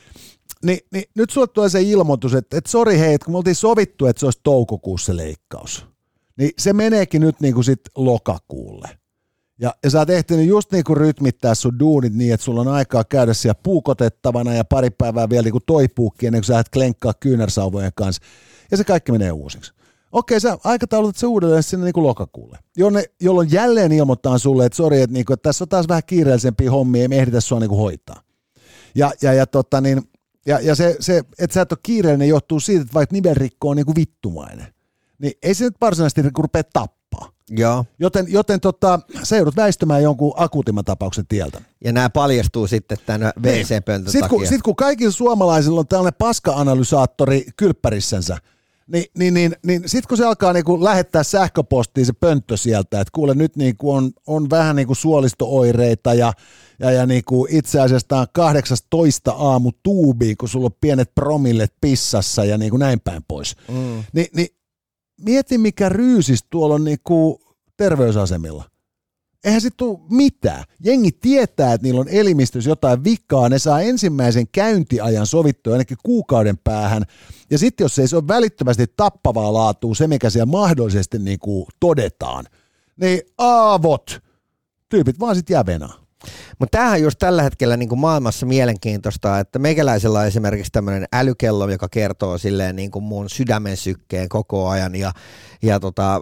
[0.65, 4.07] Ni, niin nyt sulle tulee se ilmoitus, että, että sori hei, kun me oltiin sovittu,
[4.07, 5.96] että se olisi toukokuussa leikkaus
[6.39, 8.89] niin se meneekin nyt niin kuin sit lokakuulle.
[9.61, 12.69] Ja, ja sä oot ehtinyt just niin kuin rytmittää sun duunit niin, että sulla on
[12.69, 16.69] aikaa käydä siellä puukotettavana ja pari päivää vielä niin kuin toipuukin ennen kuin sä et
[16.69, 18.23] klenkkaa kyynärsauvojen kanssa.
[18.71, 19.73] Ja se kaikki menee uusiksi.
[20.13, 24.77] Okei, sä aikataulutat se uudelleen sinne niin kuin lokakuulle, jonne, jolloin jälleen ilmoittaa sulle, että
[24.77, 27.61] sori, että, niin kuin, että tässä on taas vähän kiireellisempiä hommia, ei me ehditä sua
[27.61, 28.23] niin kuin hoitaa.
[28.95, 30.03] Ja, ja, ja, tota, niin,
[30.47, 33.77] ja, ja se, se, että sä et ole kiireellinen, johtuu siitä, että vaikka nivelrikko on
[33.77, 34.76] niin kuin vittumainen
[35.19, 37.29] niin ei se nyt varsinaisesti niin rupea tappaa.
[37.51, 37.85] Joo.
[37.99, 41.61] Joten, joten tota, sä joudut väistämään jonkun akuutimman tapauksen tieltä.
[41.85, 47.47] Ja nämä paljastuu sitten tämän WC-pöntön sitten kun, sit kun kaikilla suomalaisilla on tällainen paska-analysaattori
[47.57, 48.39] kylppärissänsä,
[48.87, 53.13] niin, niin, niin, niin sitten kun se alkaa niinku lähettää sähköpostiin se pönttö sieltä, että
[53.13, 56.33] kuule nyt niinku on, on vähän niinku suolistooireita ja,
[56.81, 62.45] ja, ja niinku itse asiassa on 18 aamu tuubi, kun sulla on pienet promillet pissassa
[62.45, 63.57] ja niinku näin päin pois.
[63.69, 64.05] Mm.
[64.13, 64.49] Ni, niin
[65.23, 67.41] mieti mikä ryysis tuolla on niinku
[67.77, 68.65] terveysasemilla.
[69.45, 70.65] eihän sit tule mitään.
[70.85, 76.59] Jengi tietää, että niillä on elimistössä jotain vikkaa, ne saa ensimmäisen käyntiajan sovittua ainakin kuukauden
[76.59, 77.03] päähän,
[77.51, 81.67] ja sitten jos ei se ole välittömästi tappavaa laatua, se mikä siellä mahdollisesti niin kuin
[81.81, 82.45] todetaan,
[83.01, 84.21] niin aavot,
[84.89, 86.06] tyypit vaan sitten jää venaa.
[86.59, 91.71] Mutta tämähän just tällä hetkellä niin kuin maailmassa mielenkiintoista, että meikäläisellä on esimerkiksi tämmöinen älykello,
[91.71, 95.13] joka kertoo silleen niin kuin mun sydämen sykkeen koko ajan ja,
[95.63, 96.21] ja tota,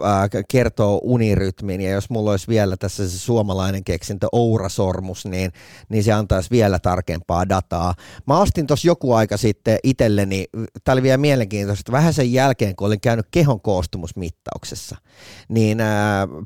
[0.49, 1.81] kertoo unirytmin.
[1.81, 5.51] Ja jos mulla olisi vielä tässä se suomalainen keksintö Oura-sormus, niin,
[5.89, 7.93] niin se antaisi vielä tarkempaa dataa.
[8.27, 10.45] Mä ostin tuossa joku aika sitten itselleni,
[10.83, 14.95] tämä oli vielä mielenkiintoista, vähän sen jälkeen kun olin käynyt kehon koostumusmittauksessa,
[15.49, 15.87] niin äh,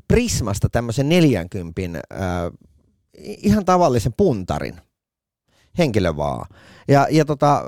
[0.08, 1.80] Prismasta tämmöisen 40
[2.12, 2.20] äh,
[3.22, 4.80] ihan tavallisen puntarin,
[5.78, 6.46] henkilö vaan.
[6.88, 7.62] Ja, ja tota,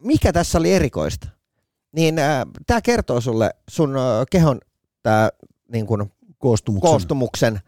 [0.00, 1.28] mikä tässä oli erikoista?
[1.92, 4.60] Niin äh, tämä kertoo sulle sun äh, kehon
[5.02, 5.28] tää,
[5.72, 6.90] niin kun, Koostumuksen.
[6.90, 7.60] koostumuksen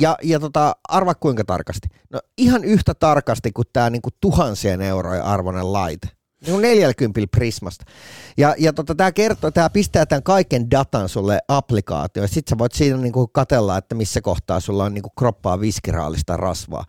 [0.00, 1.88] ja, ja tota, arva kuinka tarkasti?
[2.10, 6.08] No ihan yhtä tarkasti kuin tämä niin tuhansien eurojen arvoinen laite.
[6.40, 7.84] Niin kuin 40 Prismasta.
[8.36, 12.28] Ja, ja tota, tämä kertoo, tämä pistää tämän kaiken datan sulle applikaatioon.
[12.28, 16.84] Sitten sä voit siinä niinku katella, että missä kohtaa sulla on niinku kroppaa viskiraalista rasvaa.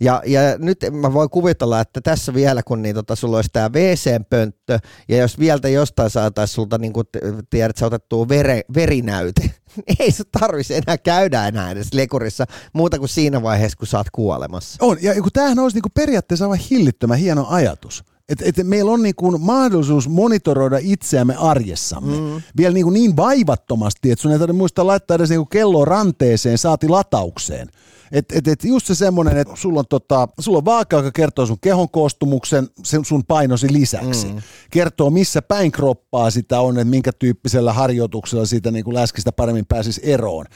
[0.00, 3.68] Ja, ja nyt mä voin kuvitella, että tässä vielä, kun niin, tota, sulla olisi tämä
[3.68, 4.78] WC-pönttö,
[5.08, 7.06] ja jos vielä jostain saataisiin sulta, niin kuin
[7.50, 9.42] tiedät, sä otettua vere, verinäyte,
[9.76, 13.98] niin ei se tarvitsisi enää käydä enää edes lekurissa muuta kuin siinä vaiheessa, kun sä
[13.98, 14.84] oot kuolemassa.
[14.84, 18.04] On, ja kun tämähän olisi niinku periaatteessa aivan hillittömän hieno ajatus.
[18.28, 22.42] Että et meillä on niin kuin mahdollisuus monitoroida itseämme arjessamme mm.
[22.56, 25.84] vielä niin, kuin niin vaivattomasti, että sun ei tarvitse muistaa laittaa edes niin kuin kelloa
[25.84, 27.68] ranteeseen, saati lataukseen.
[28.12, 31.46] Et, et, et just se semmoinen, että sulla on, tota, sulla on vaaka, joka kertoo
[31.46, 34.26] sun kehon koostumuksen sen sun painosi lisäksi.
[34.26, 34.42] Mm.
[34.70, 39.66] Kertoo, missä päin kroppaa sitä on, että minkä tyyppisellä harjoituksella siitä niin kuin läskistä paremmin
[39.66, 40.46] pääsisi eroon.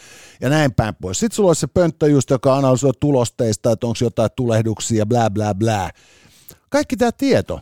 [0.41, 1.21] Ja näin päin pois.
[1.21, 5.55] Sitten sulla on se pönttö just, joka analysoi tulosteista, että onko jotain tulehduksia, bla bla
[5.55, 5.91] bla
[6.69, 7.61] kaikki tämä tieto,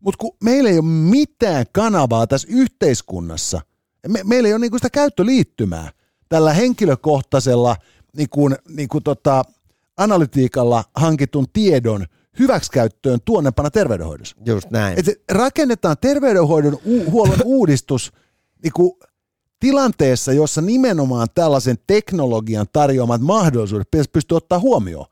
[0.00, 3.60] mutta kun meillä ei ole mitään kanavaa tässä yhteiskunnassa,
[4.08, 5.90] me, meillä ei ole niinku sitä käyttöliittymää
[6.28, 7.76] tällä henkilökohtaisella
[8.16, 9.44] niinku, niinku tota,
[9.96, 12.06] analytiikalla hankitun tiedon
[12.38, 14.36] hyväksikäyttöön tuonnepana terveydenhoidossa.
[14.46, 14.98] Just näin.
[14.98, 18.12] Et rakennetaan terveydenhoidon u- huollon uudistus
[18.62, 18.98] niinku,
[19.60, 25.06] tilanteessa, jossa nimenomaan tällaisen teknologian tarjoamat mahdollisuudet pystyy ottaa huomioon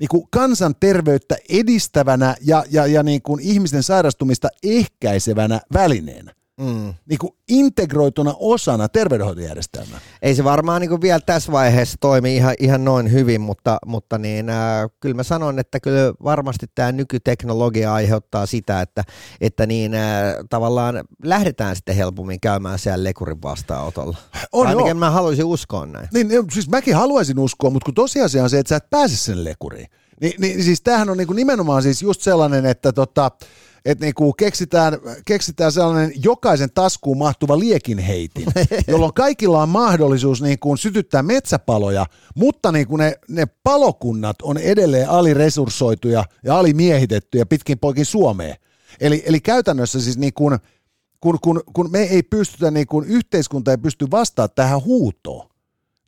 [0.00, 6.32] niin kuin kansanterveyttä edistävänä ja, ja, ja niin kuin ihmisten sairastumista ehkäisevänä välineenä.
[6.60, 6.94] Mm.
[7.06, 10.00] Niin kuin integroituna osana terveydenhoitojärjestelmää.
[10.22, 14.18] Ei se varmaan niin kuin vielä tässä vaiheessa toimi ihan, ihan noin hyvin, mutta, mutta
[14.18, 19.04] niin, äh, kyllä mä sanon, että kyllä varmasti tämä nykyteknologia aiheuttaa sitä, että,
[19.40, 24.16] että niin, äh, tavallaan lähdetään sitten helpommin käymään siellä lekurin vastaanotolla.
[24.52, 24.94] On, Ainakin joo.
[24.94, 26.08] mä haluaisin uskoa näin.
[26.12, 29.44] Niin, siis mäkin haluaisin uskoa, mutta kun tosiasia on se, että sä et pääse sen
[29.44, 29.86] lekuriin.
[30.20, 33.30] Niin, niin siis tämähän on niin kuin nimenomaan siis just sellainen, että tota,
[33.84, 38.46] että niinku keksitään, keksitään sellainen jokaisen taskuun mahtuva liekinheitin,
[38.88, 42.06] jolloin kaikilla on mahdollisuus niinku sytyttää metsäpaloja,
[42.36, 48.56] mutta niinku ne, ne palokunnat on edelleen aliresurssoituja ja alimiehitettyjä pitkin poikin Suomeen.
[49.00, 50.58] Eli, eli käytännössä siis niin kun,
[51.20, 55.48] kun, kun, kun me ei pystytä, niin kun yhteiskunta ei pysty vastaamaan tähän huutoon,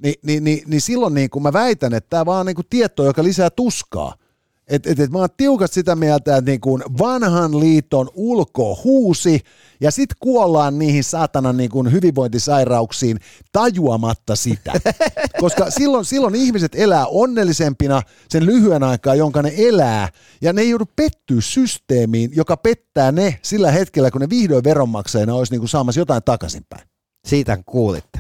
[0.02, 3.04] niin, niin, niin, niin silloin niin kun mä väitän, että tämä vaan on niin tieto,
[3.04, 4.14] joka lisää tuskaa–
[4.70, 9.40] et, et, et mä oon tiukat sitä mieltä, että niin kuin vanhan liiton ulko huusi
[9.80, 13.20] ja sitten kuollaan niihin saatana niin kuin hyvinvointisairauksiin
[13.52, 14.72] tajuamatta sitä.
[15.40, 20.08] Koska silloin, silloin ihmiset elää onnellisempina sen lyhyen aikaa, jonka ne elää
[20.42, 25.34] ja ne ei joudu pettyä systeemiin, joka pettää ne sillä hetkellä, kun ne vihdoin veronmaksajina
[25.34, 26.88] olisi niin kuin saamassa jotain takaisinpäin.
[27.26, 28.18] Siitä kuulitte.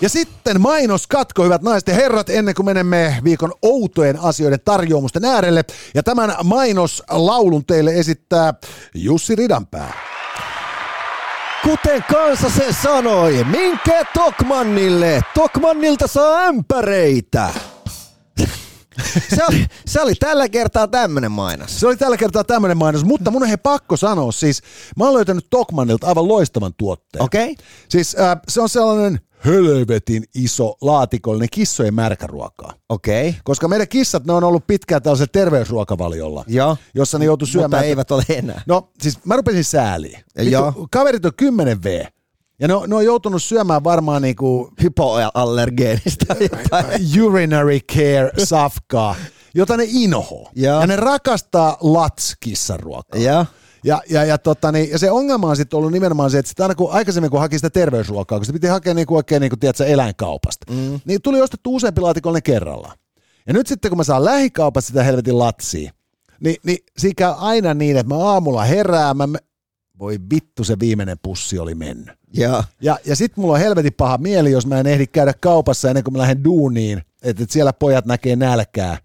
[0.00, 5.64] Ja sitten mainoskatko, hyvät naiset ja herrat, ennen kuin menemme viikon outojen asioiden tarjoamusten äärelle.
[5.94, 8.54] Ja tämän mainoslaulun teille esittää
[8.94, 9.92] Jussi Ridanpää.
[11.62, 15.22] Kuten kansa se sanoi, minkä Tokmannille?
[15.34, 17.50] Tokmannilta saa ämpäreitä.
[19.36, 21.80] se, oli, se oli tällä kertaa tämmönen mainos.
[21.80, 24.62] Se oli tällä kertaa tämmönen mainos, mutta mun on he pakko sanoa siis,
[24.96, 27.24] mä oon löytänyt Tokmannilta aivan loistavan tuotteen.
[27.24, 27.50] Okei.
[27.52, 27.64] Okay.
[27.88, 32.74] Siis äh, se on sellainen hölvetin iso laatikollinen kissojen märkäruokaa.
[32.88, 33.28] Okei.
[33.28, 33.40] Okay.
[33.44, 36.76] Koska meidän kissat, ne on ollut pitkään tällaisella terveysruokavaliolla, Joo.
[36.94, 37.70] jossa ne joutuu syömään.
[37.70, 38.62] Mutta eivät ole enää.
[38.66, 40.24] No siis mä rupesin sääliin.
[40.36, 40.86] Joo.
[40.90, 42.04] kaverit on 10 V.
[42.58, 44.70] Ja ne on, ne on joutunut syömään varmaan niinku...
[44.82, 46.34] Hypoallergeenista
[47.24, 49.16] Urinary care safkaa,
[49.54, 50.50] jota ne inhoaa.
[50.56, 50.80] Ja.
[50.80, 53.20] ja ne rakastaa lats kissan ruokaa.
[53.20, 53.46] Ja.
[53.84, 56.60] Ja, ja, ja, tota, niin, ja se ongelma on sitten ollut nimenomaan se, että sit
[56.60, 59.86] aina kun aikaisemmin kun haki sitä terveysruokaa, kun se piti hakea niinku oikein niinku, tiedätkö,
[59.86, 61.00] eläinkaupasta, mm.
[61.04, 62.98] niin tuli ostettu useampi laatikollinen kerrallaan.
[63.46, 65.92] Ja nyt sitten kun mä saan lähikaupasta sitä helvetin latsia,
[66.40, 69.28] niin, niin siinä käy aina niin, että mä aamulla herään, mä,
[69.98, 72.16] voi vittu se viimeinen pussi oli mennyt.
[72.36, 75.88] Ja, Ja, ja sitten mulla on helvetin paha mieli, jos mä en ehdi käydä kaupassa
[75.88, 78.98] ennen kuin mä lähden duuniin, että et siellä pojat näkee nälkää.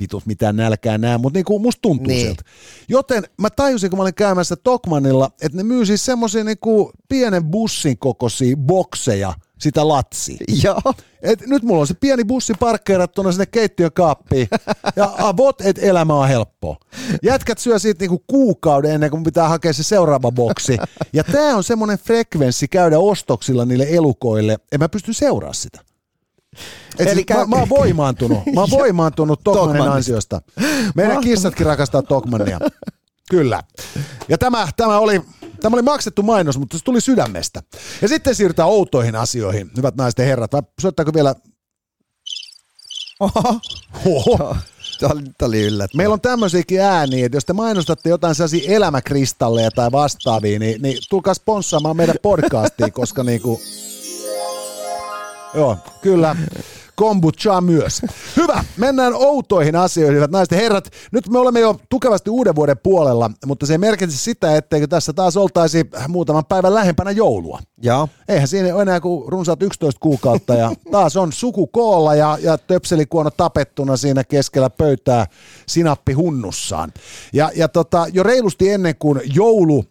[0.00, 2.14] Vitut mitään nälkää nää, mutta niinku musta tuntuu Niin.
[2.16, 2.24] niin.
[2.26, 2.42] sieltä.
[2.88, 7.44] Joten mä tajusin, kun mä olin käymässä Tokmanilla, että ne myy siis semmosia niinku pienen
[7.44, 10.36] bussin kokoisia bokseja sitä latsia.
[10.62, 10.94] Joo.
[11.22, 14.48] Et nyt mulla on se pieni bussi parkkeerattuna sinne keittiökaappiin
[14.96, 16.76] ja avot, että elämä on helppoa.
[17.22, 20.78] Jätkät syö siitä niinku kuukauden ennen kuin pitää hakea se seuraava boksi.
[21.12, 25.80] Ja tää on semmonen frekvenssi käydä ostoksilla niille elukoille, että mä pystyn seuraamaan sitä.
[26.98, 28.38] Et Eli siis kä- mä, mä oon voimaantunut.
[28.54, 30.42] Mä oon voimaantunut Tokmanin ansiosta.
[30.94, 32.58] Meidän kissatkin rakastaa Tokmania.
[33.30, 33.62] Kyllä.
[34.28, 35.22] Ja tämä, tämä, oli,
[35.60, 37.62] tämä oli maksettu mainos, mutta se tuli sydämestä.
[38.02, 40.52] Ja sitten siirrytään outoihin asioihin, hyvät naiset ja herrat.
[40.52, 41.34] Vai soittaako vielä?
[43.20, 43.60] Oho.
[44.06, 44.56] Oho.
[45.00, 45.96] Tämä oli, tää oli yllättävää.
[46.02, 50.98] Meillä on tämmöisiäkin ääniä, että jos te mainostatte jotain sellaisia elämäkristalleja tai vastaavia, niin, niin
[51.10, 53.60] tulkaa sponssaamaan meidän podcastiin, koska niinku...
[55.54, 56.36] Joo, kyllä.
[57.00, 58.02] Kombucha myös.
[58.36, 60.90] Hyvä, mennään outoihin asioihin, hyvät naiset ja herrat.
[61.12, 65.12] Nyt me olemme jo tukevasti uuden vuoden puolella, mutta se ei merkitse sitä, etteikö tässä
[65.12, 67.58] taas oltaisi muutaman päivän lähempänä joulua.
[67.82, 68.08] Joo.
[68.28, 72.58] Eihän siinä ole enää kuin runsaat 11 kuukautta ja taas on suku koolla ja, ja
[72.58, 75.26] töpselikuono tapettuna siinä keskellä pöytää
[75.66, 76.92] sinappi hunnussaan.
[77.32, 79.84] Ja, ja tota, jo reilusti ennen kuin joulu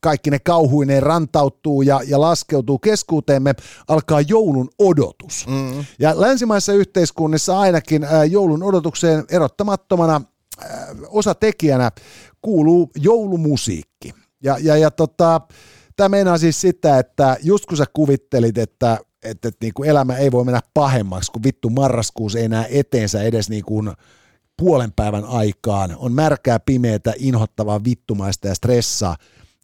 [0.00, 3.54] kaikki ne kauhuineen rantautuu ja, ja laskeutuu keskuuteemme,
[3.88, 5.46] alkaa joulun odotus.
[5.46, 5.84] Mm.
[5.98, 10.20] Ja länsimaisissa yhteiskunnissa ainakin ää, joulun odotukseen erottamattomana
[10.58, 11.90] ää, osatekijänä
[12.42, 14.14] kuuluu joulumusiikki.
[14.42, 15.40] Ja, ja, ja tota,
[15.96, 20.16] tämä meinaa siis sitä, että just kun sä kuvittelit, että että, että niin kuin elämä
[20.16, 23.92] ei voi mennä pahemmaksi, kun vittu marraskuussa ei näe eteensä edes niin kuin
[24.56, 29.16] puolen päivän aikaan, on märkää, pimeätä, inhottavaa, vittumaista ja stressaa.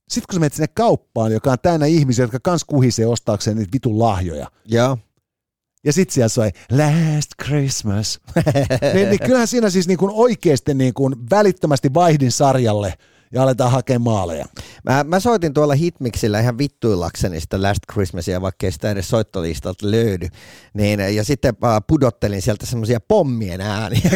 [0.08, 3.72] Sitten kun sä menet sinne kauppaan, joka on täynnä ihmisiä, jotka kans kuhisee ostaakseen niitä
[3.72, 4.98] vitun lahjoja, Joo.
[5.84, 8.20] ja sit siellä soi Last Christmas,
[8.94, 12.94] niin, niin kyllähän siinä siis niin kuin oikeasti niin kuin välittömästi vaihdin sarjalle
[13.32, 14.46] ja aletaan hakemaan maaleja.
[14.84, 19.90] Mä, mä soitin tuolla Hitmixillä ihan vittuillakseni sitä Last Christmasia, vaikka ei sitä edes soittolistalta
[19.90, 20.28] löydy.
[20.74, 24.00] Niin, ja sitten äh, pudottelin sieltä semmoisia pommien ääniä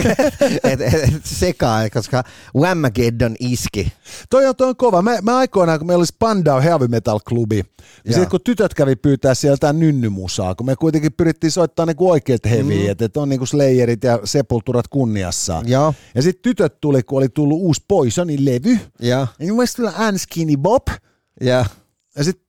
[0.65, 2.25] et, et, et, sekaan, koska
[2.57, 3.93] Whamageddon iski.
[4.31, 5.03] Toi on, toi on kova.
[5.03, 7.63] Mä, mä aikoinaan, kun meillä oli Spandau Heavy Metal Klubi,
[8.05, 12.45] niin sitten kun tytöt kävi pyytää sieltä nynnymusaa, kun me kuitenkin pyrittiin soittaa niinku oikeat
[12.51, 12.91] heviä, mm.
[12.91, 15.69] että et on niinku Slayerit ja Sepulturat kunniassaan.
[15.69, 15.95] Joo.
[16.15, 20.09] Ja sitten tytöt tuli, kun oli tullut uusi Poisonin levy, Ja, ja mun mielestä tulla
[20.09, 20.89] Unskinny Bob,
[21.41, 21.65] ja,
[22.17, 22.49] ja sitten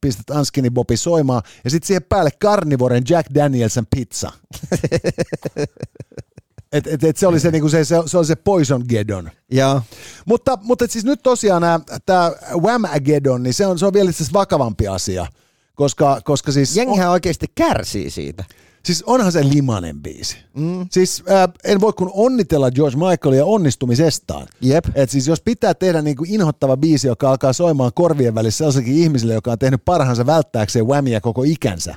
[0.00, 4.32] pistät Unskinny Bobin soimaan, ja sitten siihen päälle Carnivoren Jack Danielsen pizza.
[6.72, 9.30] et, et, et se oli se, niinku se, se, se, oli se Poison Geddon.
[9.52, 9.82] ja,
[10.26, 11.62] Mutta, mutta et siis nyt tosiaan
[12.06, 15.26] tämä Whamageddon, niin se on, se on vielä itse vakavampi asia,
[15.74, 18.44] koska, koska siis, on, jengihän oikeasti kärsii siitä.
[18.86, 20.36] Siis onhan se limanen biisi.
[20.54, 20.86] Mm.
[20.90, 24.46] Siis äh, en voi kun onnitella George Michaelia onnistumisestaan.
[24.60, 24.84] Jep.
[24.94, 28.94] Et siis jos pitää tehdä niin kuin inhottava biisi, joka alkaa soimaan korvien välissä sellaisenkin
[28.94, 31.94] ihmisille, joka on tehnyt parhaansa välttääkseen Whamia koko ikänsä,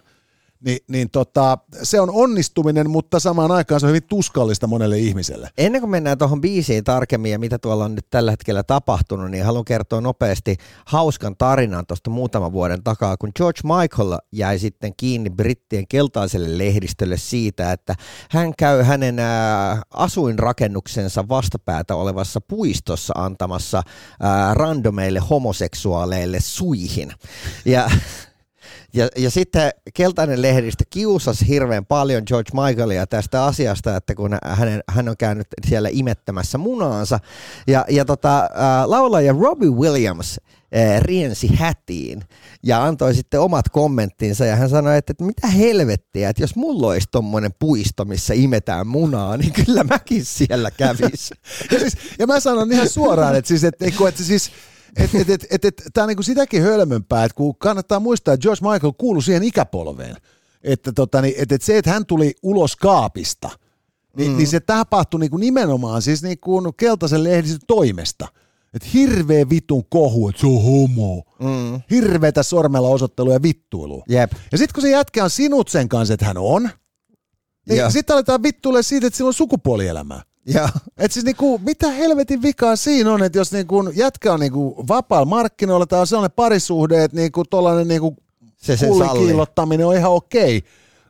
[0.65, 5.49] niin, niin tota, se on onnistuminen, mutta samaan aikaan se on hyvin tuskallista monelle ihmiselle.
[5.57, 9.45] Ennen kuin mennään tuohon biisiin tarkemmin ja mitä tuolla on nyt tällä hetkellä tapahtunut, niin
[9.45, 15.29] haluan kertoa nopeasti hauskan tarinan tuosta muutaman vuoden takaa, kun George Michael jäi sitten kiinni
[15.29, 17.95] brittien keltaiselle lehdistölle siitä, että
[18.29, 23.83] hän käy hänen ää, asuinrakennuksensa vastapäätä olevassa puistossa antamassa
[24.19, 27.13] ää, randomeille homoseksuaaleille suihin.
[27.65, 27.89] Ja
[28.97, 34.83] ja, ja sitten keltainen lehdistö kiusasi hirveän paljon George Michaelia tästä asiasta, että kun hänen,
[34.89, 37.19] hän on käynyt siellä imettämässä munaansa.
[37.67, 40.39] Ja, ja tota, ää, laulaja Robbie Williams
[40.71, 42.23] ää, riensi hätiin
[42.63, 46.87] ja antoi sitten omat kommenttinsa ja hän sanoi, että, että mitä helvettiä, että jos mulla
[46.87, 51.29] olisi tommonen puisto, missä imetään munaa, niin kyllä mäkin siellä kävis.
[51.71, 54.51] Ja, siis, ja mä sanon ihan suoraan, että siis, et, että, että siis
[54.97, 58.41] et, et, et, et, et, tämä on niinku sitäkin hölmömpää, että kun kannattaa muistaa, että
[58.41, 60.15] George Michael kuului siihen ikäpolveen.
[60.63, 63.49] Että tota, niin, et, et se, että hän tuli ulos kaapista,
[64.17, 64.37] niin, mm.
[64.37, 68.27] niin se tapahtui niinku nimenomaan siis niinku keltaisen lehdistön toimesta.
[68.73, 71.23] Että hirveä vitun kohu, että se on homo.
[71.39, 71.81] Mm.
[71.91, 74.03] Hirveätä sormella osoittelua ja vittuilua.
[74.09, 74.31] Jep.
[74.51, 76.69] Ja sitten kun se jätkä on sinut sen kanssa, että hän on,
[77.69, 80.21] niin sitten aletaan vittuille siitä, että sillä on sukupuolielämää.
[80.47, 80.67] Joo.
[80.97, 85.25] Et siis niinku, mitä helvetin vikaa siinä on, että jos niinku jätkä on niinku vapaalla
[85.25, 88.15] markkinoilla tai on sellainen parisuhde, että niinku tollainen niinku
[88.57, 88.89] Se sen
[89.85, 90.63] on ihan okei,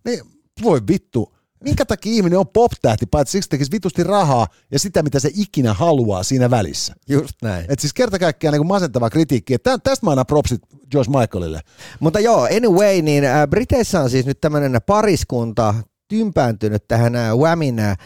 [0.06, 0.22] niin
[0.64, 1.34] voi vittu,
[1.64, 5.74] minkä takia ihminen on pop-tähti, paitsi siksi tekisi vitusti rahaa ja sitä, mitä se ikinä
[5.74, 6.94] haluaa siinä välissä.
[7.10, 7.66] Just näin.
[7.70, 9.54] Et siis kerta kaikkiaan niin masentava kritiikki.
[9.54, 10.62] Et tä- tästä mä annan propsit
[10.92, 11.62] George Michaelille.
[12.00, 15.74] Mutta joo, anyway, niin äh, Briteissä on siis nyt tämmöinen pariskunta
[16.08, 17.98] tympääntynyt tähän äh, Whamin äh,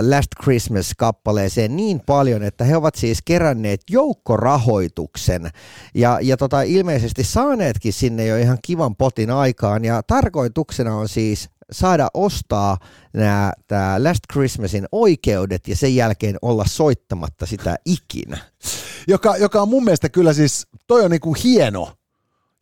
[0.00, 5.50] Last Christmas-kappaleeseen niin paljon, että he ovat siis keränneet joukkorahoituksen
[5.94, 11.48] ja, ja tota, ilmeisesti saaneetkin sinne jo ihan kivan potin aikaan ja tarkoituksena on siis
[11.72, 12.78] saada ostaa
[13.12, 13.52] nämä
[13.98, 18.38] Last Christmasin oikeudet ja sen jälkeen olla soittamatta sitä ikinä.
[19.08, 21.92] Joka, joka on mun mielestä kyllä siis, toi on niinku hieno,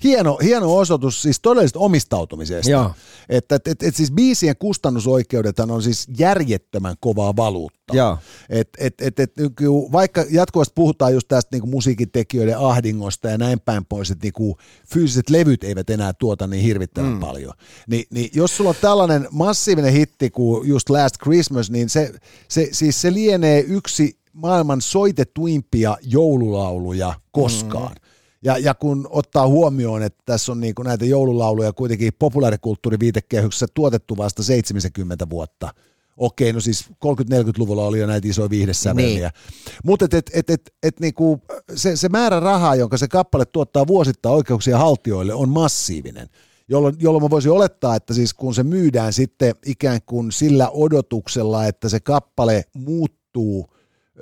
[0.04, 2.70] hieno, hieno osoitus siis todellisesta omistautumisesta.
[2.70, 2.90] Joo.
[3.28, 7.96] Että et, et, et siis biisien kustannusoikeudethan on siis järjettömän kovaa valuutta.
[7.96, 8.18] Joo.
[8.48, 13.60] Et, et, et, et, niinku, vaikka jatkuvasti puhutaan just tästä niinku musiikintekijöiden ahdingosta ja näin
[13.60, 17.20] päin pois, että niinku, fyysiset levyt eivät enää tuota niin hirvittävän mm.
[17.20, 17.54] paljon,
[17.86, 22.12] niin, niin jos sulla on tällainen massiivinen hitti kuin just Last Christmas, niin se,
[22.48, 27.92] se, siis se lienee yksi maailman soitetuimpia joululauluja koskaan.
[27.92, 28.01] Mm.
[28.44, 34.16] Ja, ja kun ottaa huomioon, että tässä on niin näitä joululauluja kuitenkin populaarikulttuurin viitekehyksessä tuotettu
[34.16, 35.74] vasta 70 vuotta.
[36.16, 39.28] Okei, no siis 30-40-luvulla oli jo näitä isoja viihdesäveliä.
[39.28, 39.76] Niin.
[39.84, 41.40] Mutta et, et, et, et, et niinku,
[41.74, 46.28] se, se määrä rahaa, jonka se kappale tuottaa vuosittain oikeuksia haltijoille, on massiivinen.
[46.68, 51.66] Jolloin, jolloin mä voisin olettaa, että siis kun se myydään sitten ikään kuin sillä odotuksella,
[51.66, 53.66] että se kappale muuttuu,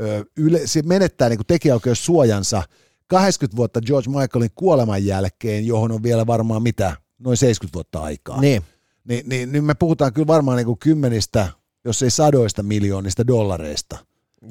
[0.01, 2.63] ö, yle, se menettää niin tekijäoikeussuojansa–
[3.11, 8.41] 80 vuotta George Michaelin kuoleman jälkeen, johon on vielä varmaan mitä, noin 70 vuotta aikaa.
[8.41, 8.63] Niin.
[9.09, 11.49] Niin, niin, niin me puhutaan kyllä varmaan niin kuin kymmenistä,
[11.85, 13.99] jos ei sadoista miljoonista dollareista.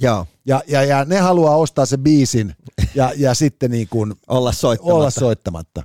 [0.01, 0.26] Joo.
[0.45, 2.55] Ja, ja, ja ne haluaa ostaa se biisin
[2.95, 4.95] ja, ja sitten niin kuin Olla soittamatta.
[4.95, 5.84] olla soittamatta.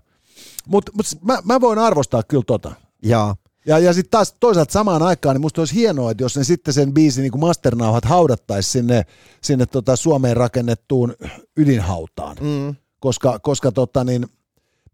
[0.67, 2.73] Mutta mut mä, mä voin arvostaa kyllä tota.
[3.03, 3.35] Joo.
[3.67, 6.75] Ja, ja sitten taas toisaalta samaan aikaan, niin musta olisi hienoa, että jos ne sitten
[6.75, 9.07] sen biisin niin masternauhat haudattaisi sinne,
[9.41, 11.15] sinne tota Suomeen rakennettuun
[11.57, 12.37] ydinhautaan.
[12.41, 12.75] Mm.
[13.01, 14.21] Koska, koska tota niin,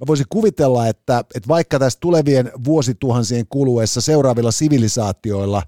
[0.01, 5.63] mä voisin kuvitella, että, että vaikka tässä tulevien vuosituhansien kuluessa seuraavilla sivilisaatioilla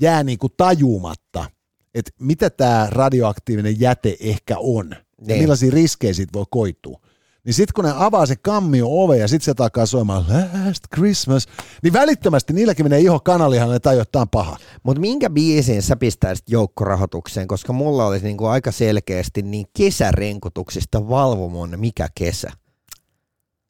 [0.00, 1.50] jää niin kuin tajumatta,
[1.94, 4.98] että mitä tämä radioaktiivinen jäte ehkä on, niin.
[5.18, 5.40] ja Niin.
[5.40, 7.00] millaisia riskejä siitä voi koitua.
[7.44, 11.46] Niin sitten kun ne avaa se kammio ove ja sitten se takaa soimaan Last Christmas,
[11.82, 14.56] niin välittömästi niilläkin menee iho kanalihan ja tajuu, että paha.
[14.82, 21.72] Mutta minkä biisin sä pistäisit joukkorahoitukseen, koska mulla olisi niinku aika selkeästi niin kesärenkutuksista valvomon
[21.76, 22.50] mikä kesä.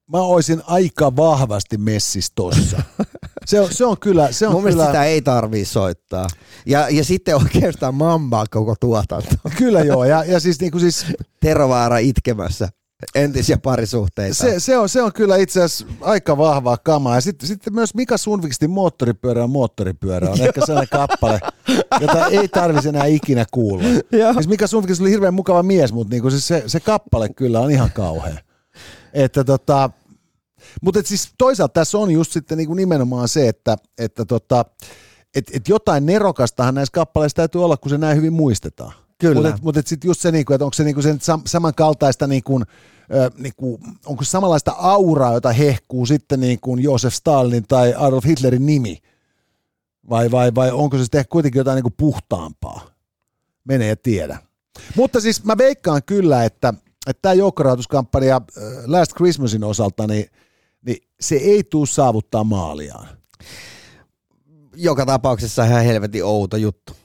[0.07, 2.83] Mä oisin aika vahvasti messis tossa.
[3.47, 6.27] Se on, se on kyllä, se on Mun kyllä, sitä ei tarvii soittaa.
[6.67, 9.35] Ja, ja sitten oikeastaan mambaa koko tuotanto.
[9.59, 10.05] kyllä joo.
[10.05, 11.07] Ja, ja siis, niinku siis
[11.41, 12.69] Terovaara itkemässä
[13.15, 14.35] entisiä parisuhteita.
[14.35, 17.15] se, se, on, se on kyllä itse asiassa aika vahvaa kamaa.
[17.15, 21.41] Ja sitten, sitten myös Mika Sundvikstin moottoripyörä on moottoripyörä on ehkä sellainen kappale,
[22.01, 23.85] jota ei tarvitsisi enää ikinä kuulla.
[24.33, 27.71] Siis Mika Sundviks oli hirveän mukava mies, mutta niinku siis se, se kappale kyllä on
[27.71, 28.37] ihan kauhea.
[29.13, 29.91] Että tota,
[30.83, 34.65] mutta et siis toisaalta tässä on just sitten niinku nimenomaan se, että, että tota,
[35.35, 38.93] et, et jotain nerokastahan näissä kappaleissa täytyy olla, kun se näin hyvin muistetaan.
[39.19, 39.51] Kyllä.
[39.51, 42.63] Mutta mut sitten just se, niinku, että onko se niinku sen sam- samankaltaista, niinku,
[43.13, 48.67] ö, niinku, onko se samanlaista auraa, jota hehkuu sitten niinku Josef Stalin tai Adolf Hitlerin
[48.67, 48.99] nimi,
[50.11, 52.87] vai, vai, vai onko se sitten kuitenkin jotain niinku puhtaampaa?
[53.65, 54.39] Menee ja tiedä.
[54.97, 56.75] Mutta siis mä veikkaan kyllä, että
[57.07, 58.41] että tämä joukkorahoituskampanja
[58.87, 60.27] Last Christmasin osalta, niin,
[60.87, 63.09] niin se ei tule saavuttaa maaliaan.
[64.77, 66.97] Joka tapauksessa ihan helvetin outo juttu.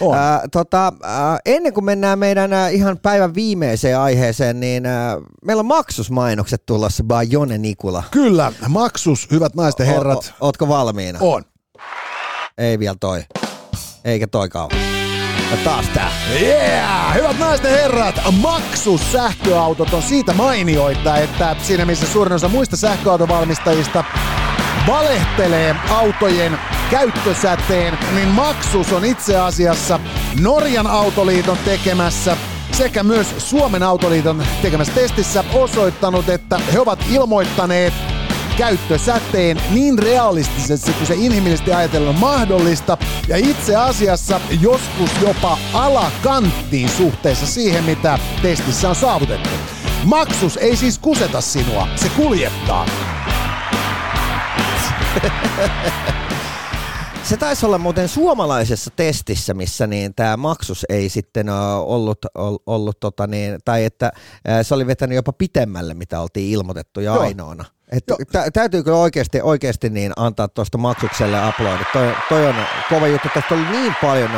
[0.00, 0.18] On.
[0.18, 5.60] Ää, tota, ää, ennen kuin mennään meidän ää, ihan päivän viimeiseen aiheeseen, niin ää, meillä
[5.60, 8.02] on maksusmainokset tulossa by Jone Nikula.
[8.10, 11.18] Kyllä, maksus, hyvät naiset ja herrat, O, o, ootko valmiina?
[11.22, 11.42] on.
[12.58, 13.24] Ei vielä toi.
[14.04, 14.70] Eikä toi kauan.
[15.50, 16.10] Ja taas tää.
[16.40, 17.14] Yeah!
[17.14, 22.76] Hyvät naiset ja herrat, maksus sähköautot on siitä mainioita, että siinä missä suurin osa muista
[22.76, 24.04] sähköautovalmistajista
[24.86, 26.58] valehtelee autojen
[26.90, 30.00] käyttösäteen, niin maksus on itse asiassa
[30.40, 32.36] Norjan autoliiton tekemässä
[32.72, 37.94] sekä myös Suomen autoliiton tekemässä testissä osoittanut, että he ovat ilmoittaneet
[38.58, 42.98] käyttösäteen niin realistisesti kuin se inhimillisesti ajatellen on mahdollista
[43.28, 49.48] ja itse asiassa joskus jopa alakanttiin suhteessa siihen, mitä testissä on saavutettu.
[50.04, 52.86] Maksus ei siis kuseta sinua, se kuljettaa.
[57.22, 61.48] Se taisi olla muuten suomalaisessa testissä, missä niin tämä maksus ei sitten
[61.84, 64.12] ollut, ollut, ollut tota niin, tai että
[64.62, 67.20] se oli vetänyt jopa pitemmälle, mitä oltiin ilmoitettu ja Joo.
[67.20, 67.64] ainoana.
[67.92, 71.86] Että tä, täytyy kyllä oikeasti, oikeasti niin antaa tuosta maksukselle uploadit.
[71.92, 72.54] Toi, toi on
[72.88, 73.28] kova juttu.
[73.34, 74.30] Tästä oli niin paljon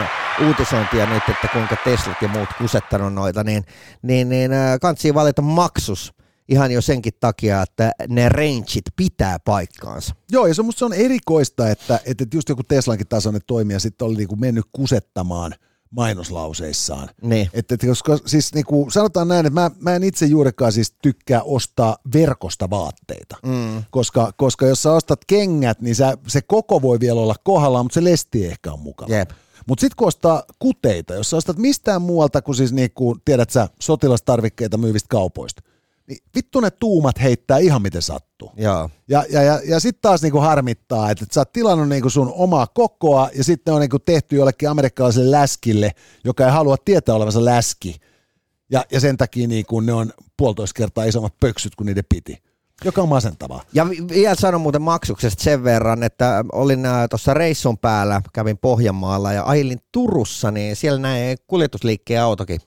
[0.46, 3.64] uutisointia nyt, että kuinka Teslat ja muut kusettanut noita, niin,
[4.02, 4.50] niin, niin
[4.80, 6.12] kansi valita maksus
[6.50, 10.14] ihan jo senkin takia, että ne rangeit pitää paikkaansa.
[10.30, 14.06] Joo, ja se, musta se on erikoista, että, että just joku Teslankin tasoinen toimija sitten
[14.06, 15.54] oli niinku mennyt kusettamaan
[15.90, 17.08] mainoslauseissaan.
[17.22, 17.50] Niin.
[17.52, 21.42] Että, että koska siis niinku, sanotaan näin, että mä, mä en itse juurikaan siis tykkää
[21.42, 23.36] ostaa verkosta vaatteita.
[23.46, 23.84] Mm.
[23.90, 27.94] Koska, koska jos sä ostat kengät, niin sä, se koko voi vielä olla kohdallaan, mutta
[27.94, 29.14] se lesti ehkä on mukava.
[29.14, 29.30] Jep.
[29.66, 33.68] Mutta sitten kun ostaa kuteita, jos sä ostat mistään muualta kuin siis niinku, tiedät sä,
[33.80, 35.62] sotilastarvikkeita myyvistä kaupoista,
[36.06, 38.52] niin vittu ne tuumat heittää ihan miten sattuu.
[38.56, 38.90] Joo.
[39.08, 42.32] Ja, ja, ja, ja sitten taas niinku harmittaa, että et sä oot tilannut niinku sun
[42.34, 45.90] omaa kokoa ja sitten on niinku tehty jollekin amerikkalaiselle läskille,
[46.24, 47.96] joka ei halua tietää olevansa läski.
[48.70, 52.42] Ja, ja sen takia niinku ne on puolitoista kertaa isommat pöksyt kuin niiden piti.
[52.84, 53.62] Joka on masentavaa.
[53.72, 56.80] Ja vi- vielä sanon muuten maksuksesta sen verran, että olin
[57.10, 62.60] tuossa reissun päällä, kävin Pohjanmaalla ja ajelin Turussa, niin siellä näin kuljetusliikkeen autokin.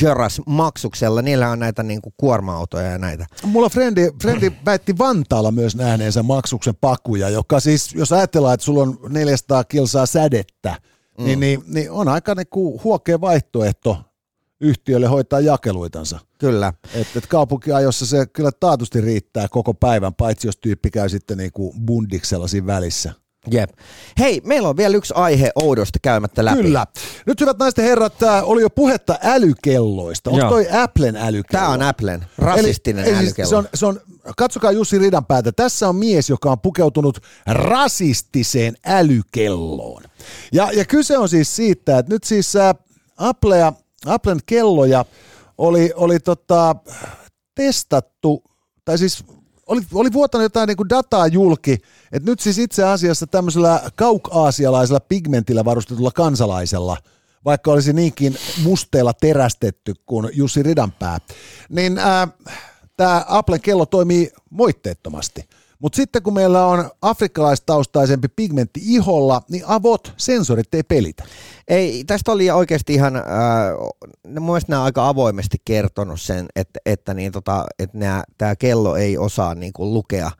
[0.00, 3.26] Jöras maksuksella, niillä on näitä niinku kuorma-autoja ja näitä.
[3.44, 8.82] Mulla frendi, frendi väitti Vantaalla myös nähneensä maksuksen pakuja, joka siis, jos ajatellaan, että sulla
[8.82, 10.76] on 400 kilsaa sädettä,
[11.18, 11.24] mm.
[11.24, 13.98] niin, niin, niin on aika niinku huokea vaihtoehto
[14.62, 16.18] yhtiölle hoitaa jakeluitansa.
[16.38, 16.72] Kyllä.
[16.94, 21.74] Että et kaupunkiajossa se kyllä taatusti riittää koko päivän, paitsi jos tyyppi käy sitten niinku
[21.86, 23.12] bundiksella siinä välissä.
[23.50, 23.70] Jep.
[24.18, 26.62] Hei, meillä on vielä yksi aihe oudosta käymättä läpi.
[26.62, 26.86] Kyllä.
[27.26, 30.30] Nyt hyvät naisten herrat, oli jo puhetta älykelloista.
[30.30, 31.60] Onko toi Applen älykello?
[31.60, 33.48] Tämä on Applen rasistinen eli, eli älykello.
[33.48, 34.00] Siis se on, se on,
[34.36, 40.02] katsokaa Jussi Ridanpäätä, tässä on mies, joka on pukeutunut rasistiseen älykelloon.
[40.52, 42.52] Ja, ja kyse on siis siitä, että nyt siis
[43.16, 43.72] Applea,
[44.06, 45.04] Applen kelloja
[45.58, 46.76] oli, oli tota,
[47.54, 48.42] testattu,
[48.84, 49.24] tai siis
[49.66, 51.78] oli, oli vuotanut jotain niin kuin dataa julki,
[52.12, 56.96] että nyt siis itse asiassa tämmöisellä kaukaasialaisella pigmentillä varustetulla kansalaisella,
[57.44, 61.18] vaikka olisi niinkin musteella terästetty kuin Jussi Ridanpää,
[61.68, 62.28] niin äh,
[62.96, 65.48] tämä Applen kello toimii moitteettomasti.
[65.78, 71.24] Mutta sitten kun meillä on afrikkalaistaustaisempi pigmentti iholla, niin avot, sensorit ei pelitä.
[71.68, 73.22] Ei, tästä oli oikeasti ihan, äh,
[74.28, 79.18] mun mielestä nämä aika avoimesti kertonut sen, että, että, niin tota, että tämä kello ei
[79.18, 80.30] osaa niin kuin lukea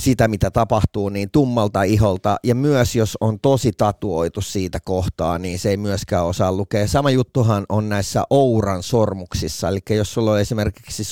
[0.00, 5.58] sitä, mitä tapahtuu, niin tummalta iholta, ja myös jos on tosi tatuoitu siitä kohtaa, niin
[5.58, 6.88] se ei myöskään osaa lukea.
[6.88, 11.04] Sama juttuhan on näissä Ouran sormuksissa, eli jos sulla on esimerkiksi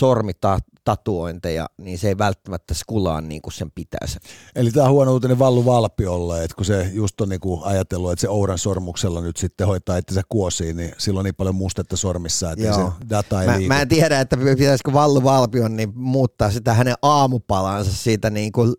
[0.89, 4.19] sormitatuointeja, niin se ei välttämättä skulaa niin kuin sen pitäisi.
[4.57, 8.21] Eli tämä on huono uutinen Vallu Valpiolle, että kun se just on niinku ajatellut, että
[8.21, 12.53] se Ouran sormuksella nyt sitten hoitaa itsensä kuosiin, niin silloin on niin paljon mustetta sormissa,
[12.53, 12.77] että Joo.
[13.01, 13.69] se data ei Mä, liiku.
[13.69, 18.75] mä en tiedä, että pitäisikö Vallu Valpion niin muuttaa sitä hänen aamupalansa siitä niin kuin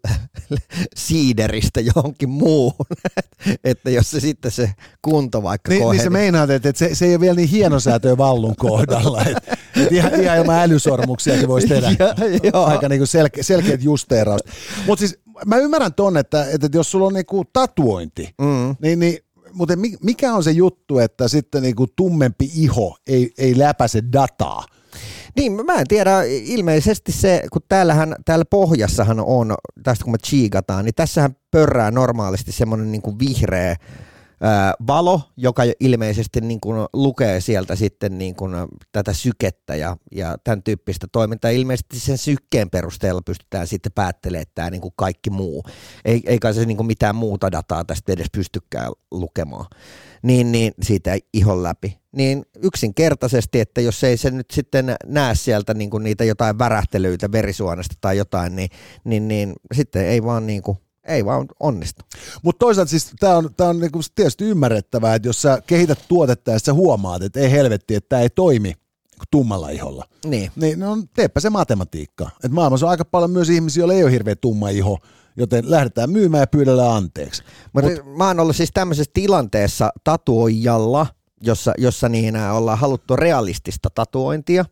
[1.08, 2.86] siideristä johonkin muuhun.
[3.64, 6.04] että jos se sitten se kunto vaikka Niin, niin koheni.
[6.04, 9.22] se meinaat, että se, se ei ole vielä niin hienosäätöä Vallun kohdalla.
[9.26, 11.88] Että, että ihan, ihan ilman älysormuksiakin voisi tehdä
[12.54, 12.66] Joo.
[12.66, 14.46] aika niinku selke, selkeät justeeraust.
[14.88, 18.76] Mutta siis mä ymmärrän ton, että, että jos sulla on niinku tatuointi, Mm.
[18.82, 19.18] niin, niin
[19.54, 24.66] mutta mi- mikä on se juttu, että sitten niinku tummempi iho ei, ei läpäise dataa?
[25.36, 29.54] Niin, mä en tiedä, ilmeisesti se, kun täällähän, täällä pohjassahan on,
[29.84, 33.76] tästä kun me chiikataan, niin tässähän pörrää normaalisti semmoinen niin vihreä
[34.88, 38.54] valo, joka ilmeisesti niin kuin lukee sieltä sitten niin kuin
[38.92, 41.52] tätä sykettä ja, ja tämän tyyppistä toimintaa.
[41.52, 45.64] Ilmeisesti sen sykkeen perusteella pystytään sitten päättelemään tämä niin kuin kaikki muu.
[46.06, 49.66] Ei, eikä se niin kuin mitään muuta dataa tästä edes pystykään lukemaan.
[50.24, 52.00] Niin, niin siitä ihon läpi.
[52.12, 57.32] Niin yksinkertaisesti, että jos ei se nyt sitten näe sieltä niin kuin niitä jotain värähtelyitä
[57.32, 58.70] verisuonesta tai jotain, niin,
[59.04, 60.78] niin, niin sitten ei vaan, niin kuin,
[61.08, 62.02] ei vaan onnistu.
[62.44, 66.52] Mutta toisaalta siis tämä on, tää on niinku tietysti ymmärrettävää, että jos sä kehität tuotetta
[66.52, 68.74] ja sä huomaat, että ei helvetti, että tämä ei toimi
[69.32, 70.52] tummalla iholla, Niin.
[70.56, 72.30] niin no, teepä se matematiikka.
[72.44, 74.98] Et maailmassa on aika paljon myös ihmisiä, joilla ei ole hirveän tumma iho,
[75.38, 77.44] joten lähdetään myymään ja pyydellään anteeksi.
[77.74, 81.08] Mutta Mut, mä oon ollut siis tämmöisessä tilanteessa tatuoijalla,
[81.42, 84.66] jossa, jossa niin ollaan haluttu realistista tatuointia.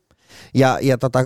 [0.54, 1.20] Ja, ja tota,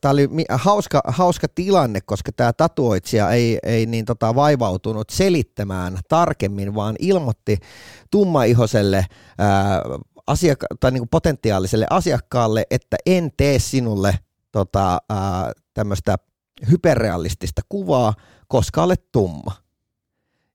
[0.00, 6.74] tämä oli hauska, hauska tilanne, koska tämä tatuoitsija ei, ei niin tota vaivautunut selittämään tarkemmin,
[6.74, 7.58] vaan ilmoitti
[8.10, 9.06] tummaihoiselle
[9.38, 9.82] ää,
[10.26, 14.18] asiakka- tai niin potentiaaliselle asiakkaalle, että en tee sinulle
[14.52, 16.16] tota, ää, tämmöistä
[16.70, 18.14] hyperrealistista kuvaa,
[18.48, 19.52] koska olet tumma.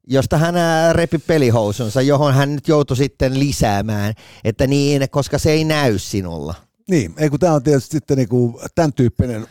[0.07, 0.55] josta hän
[0.91, 6.55] repi pelihousunsa, johon hän nyt joutui sitten lisäämään, että niin, koska se ei näy sinulla.
[6.89, 9.47] Niin, ei kun tämä on tietysti sitten niinku, tämän tyyppinen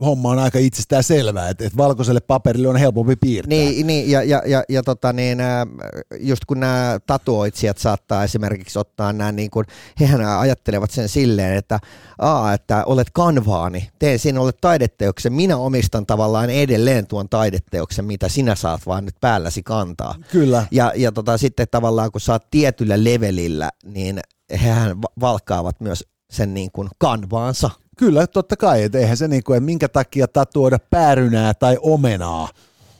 [0.00, 3.48] homma on aika itsestään selvää, että, että valkoiselle paperille on helpompi piirtää.
[3.48, 5.38] Niin, niin ja, ja, ja, ja tota, niin,
[6.18, 9.66] just kun nämä tatuoitsijat saattaa esimerkiksi ottaa nämä, niin kuin,
[10.00, 11.78] hehän ajattelevat sen silleen, että
[12.18, 18.28] aa, että olet kanvaani, teen sinä olet taideteoksen, minä omistan tavallaan edelleen tuon taideteoksen, mitä
[18.28, 20.14] sinä saat vaan nyt päälläsi kantaa.
[20.32, 20.66] Kyllä.
[20.70, 24.20] Ja, ja tota, sitten tavallaan kun saat tietyllä levelillä, niin
[24.62, 27.70] hehän va- valkkaavat myös sen niin kuin kanvaansa.
[27.98, 32.48] Kyllä, totta kai, että eihän se niinku, että minkä takia tatuoida päärynää tai omenaa,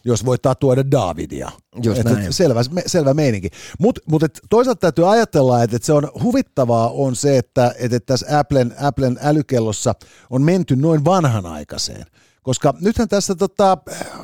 [0.05, 1.51] jos voi tatuoida Davidia.
[1.83, 2.27] Just Et, näin.
[2.27, 3.49] et selvä, selvä meininki.
[3.79, 7.93] Mutta mut et toisaalta täytyy ajatella, että et se on huvittavaa on se, että et,
[7.93, 9.95] et tässä Applen, Applen älykellossa
[10.31, 12.07] on menty noin vanhanaikaiseen.
[12.43, 13.79] Koska nythän tässä tota,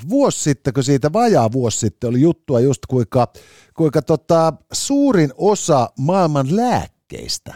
[0.08, 3.32] vuosi sitten, kun siitä vajaa vuosi sitten oli juttua just kuinka,
[3.74, 7.54] kuinka tota, suurin osa maailman lääkkeistä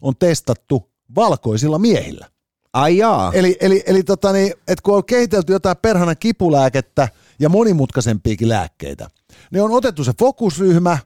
[0.00, 2.26] on testattu valkoisilla miehillä.
[2.72, 3.32] Ai jaa.
[3.32, 9.10] Eli, eli, eli tota niin, et kun on kehitelty jotain perhana kipulääkettä ja monimutkaisempiakin lääkkeitä,
[9.50, 10.98] niin on otettu se fokusryhmä,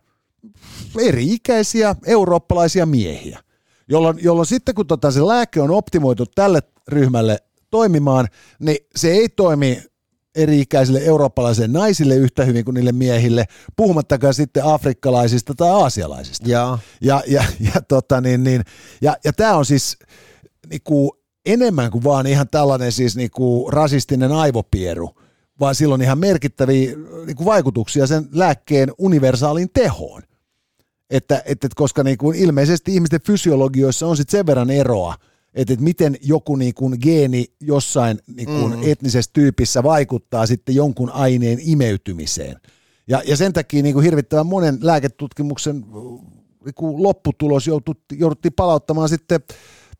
[1.00, 3.40] eri-ikäisiä eurooppalaisia miehiä,
[3.88, 7.38] jolloin, jolloin sitten kun tota se lääke on optimoitu tälle ryhmälle
[7.70, 8.28] toimimaan,
[8.58, 9.82] niin se ei toimi
[10.34, 13.44] eri-ikäisille eurooppalaisille naisille yhtä hyvin kuin niille miehille,
[13.76, 16.50] puhumattakaan sitten afrikkalaisista tai aasialaisista.
[16.50, 16.78] Jaa.
[17.00, 18.62] Ja, ja, ja, tota, niin, niin,
[19.00, 19.98] ja, ja tämä on siis
[20.70, 21.16] niinku,
[21.46, 25.10] enemmän kuin vaan ihan tällainen siis niinku, rasistinen aivopieru,
[25.60, 30.22] vaan sillä on ihan merkittäviä niinku, vaikutuksia sen lääkkeen universaaliin tehoon.
[31.10, 35.14] Että, että, koska niinku, ilmeisesti ihmisten fysiologioissa on sit sen verran eroa,
[35.54, 38.82] että, että miten joku niinku, geeni jossain niinku, mm.
[38.82, 42.56] etnisessä tyypissä vaikuttaa sitten jonkun aineen imeytymiseen.
[43.08, 45.84] Ja, ja sen takia niin kuin hirvittävän monen lääketutkimuksen
[46.64, 49.40] niin kuin lopputulos joututtiin, jouduttiin palauttamaan sitten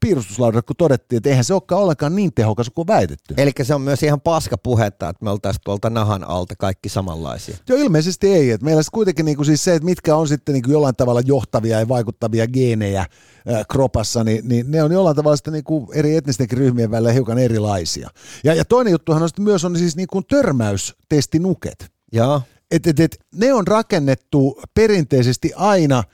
[0.00, 3.34] piirustuslaudalle, kun todettiin, että eihän se olekaan ollenkaan niin tehokas kuin väitetty.
[3.36, 7.56] Eli se on myös ihan paska puhetta, että me oltaisiin tuolta nahan alta kaikki samanlaisia.
[7.68, 8.50] Joo, ilmeisesti ei.
[8.50, 11.80] Et meillä sitten kuitenkin niinku siis se, että mitkä on sitten niinku jollain tavalla johtavia
[11.80, 13.06] ja vaikuttavia geenejä
[13.46, 17.38] ää, kropassa, niin, niin ne on jollain tavalla sitten niinku eri etnistenkin ryhmien välillä hiukan
[17.38, 18.10] erilaisia.
[18.44, 21.86] Ja, ja toinen juttuhan on sitten myös on siis niinku törmäystestinuket.
[22.12, 22.42] Joo.
[22.70, 26.04] Et, et, et, ne on rakennettu perinteisesti aina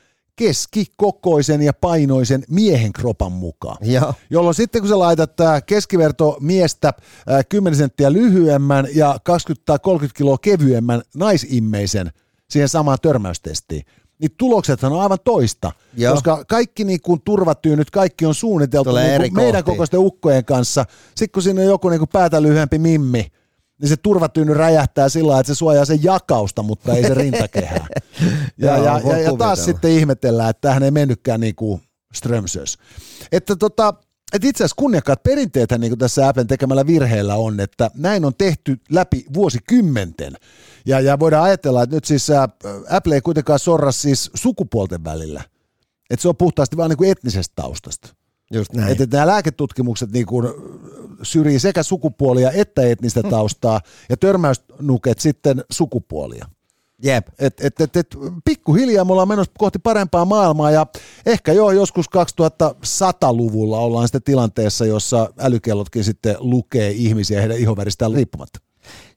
[0.41, 3.77] keskikokoisen ja painoisen miehen kropan mukaan.
[3.81, 4.15] Joo.
[4.31, 6.93] Jolloin sitten kun sä laitat tää keskiverto miestä
[7.27, 12.11] ää, 10 senttiä lyhyemmän ja 20 tai 30 kiloa kevyemmän naisimmeisen
[12.51, 13.83] siihen samaan törmäystestiin,
[14.19, 16.15] niin tuloksethan on aivan toista, Joo.
[16.15, 20.85] koska kaikki niin kuin turvatyynyt, kaikki on suunniteltu Tulee niin kuin meidän kokoisten ukkojen kanssa.
[21.09, 23.33] Sitten kun siinä on joku niin kuin päätä lyhyempi mimmi,
[23.81, 27.87] niin se turvatyyny räjähtää sillä että se suojaa sen jakausta, mutta ei se rintakehää.
[28.59, 31.83] ja, ja, voi ja, ja taas sitten ihmetellään, että tähän ei mennytkään niin kuin
[32.15, 32.79] Strömsös.
[33.33, 33.95] Että tota,
[34.33, 38.33] et itse asiassa kunniakkaat perinteethän niin kuin tässä Applen tekemällä virheellä on, että näin on
[38.39, 40.33] tehty läpi vuosikymmenten.
[40.87, 42.49] Ja, ja voidaan ajatella, että nyt siis ä,
[42.91, 45.45] Apple ei kuitenkaan sorra siis sukupuolten välillä.
[46.11, 48.15] Että se on puhtaasti vaan niin kuin etnisestä taustasta.
[48.55, 48.93] Just näin.
[48.93, 50.49] Että nämä lääketutkimukset niin kuin
[51.23, 56.47] syrjii sekä sukupuolia että etnistä taustaa, ja törmäysnuket sitten sukupuolia.
[57.03, 57.27] Jep.
[57.39, 60.87] Et, et, et, et, pikkuhiljaa me ollaan menossa kohti parempaa maailmaa ja
[61.27, 68.61] ehkä jo joskus 2100-luvulla ollaan sitten tilanteessa, jossa älykellotkin sitten lukee ihmisiä heidän ihonväristään riippumatta.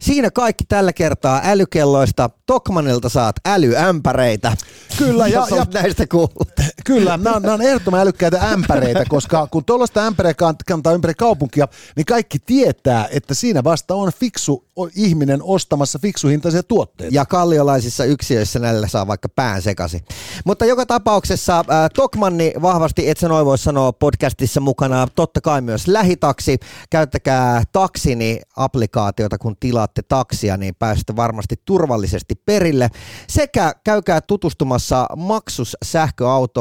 [0.02, 2.30] Siinä kaikki tällä kertaa älykelloista.
[2.46, 4.58] Tokmanilta saat älyämpäreitä.
[4.98, 6.50] Kyllä, ja- ja- näistä kuullut.
[6.86, 11.68] Kyllä, nämä on, on ehdottoman älykkäitä ämpäreitä, koska kun tuollaista ämpäreä kant- kantaa ympäri kaupunkia,
[11.96, 14.66] niin kaikki tietää, että siinä vasta on fiksu
[14.96, 17.16] ihminen ostamassa fiksuhintaisia tuotteita.
[17.16, 20.02] Ja kalliolaisissa yksiöissä näillä saa vaikka pään sekaisin.
[20.46, 25.62] Mutta joka tapauksessa äh, Tokmanni vahvasti, et sä noin voi sanoa podcastissa mukana, totta kai
[25.62, 26.60] myös lähitaksi.
[26.90, 32.90] Käyttäkää taksini-applikaatiota, kun tilaatte taksia, niin pääsette varmasti turvallisesti perille.
[33.28, 35.78] Sekä käykää tutustumassa maksus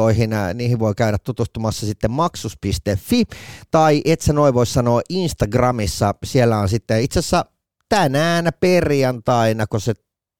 [0.09, 3.23] Äh, niihin voi käydä tutustumassa sitten maksus.fi
[3.71, 7.45] tai et sä noin voi sanoa Instagramissa, siellä on sitten itse asiassa
[7.89, 9.93] tänään perjantaina, kun se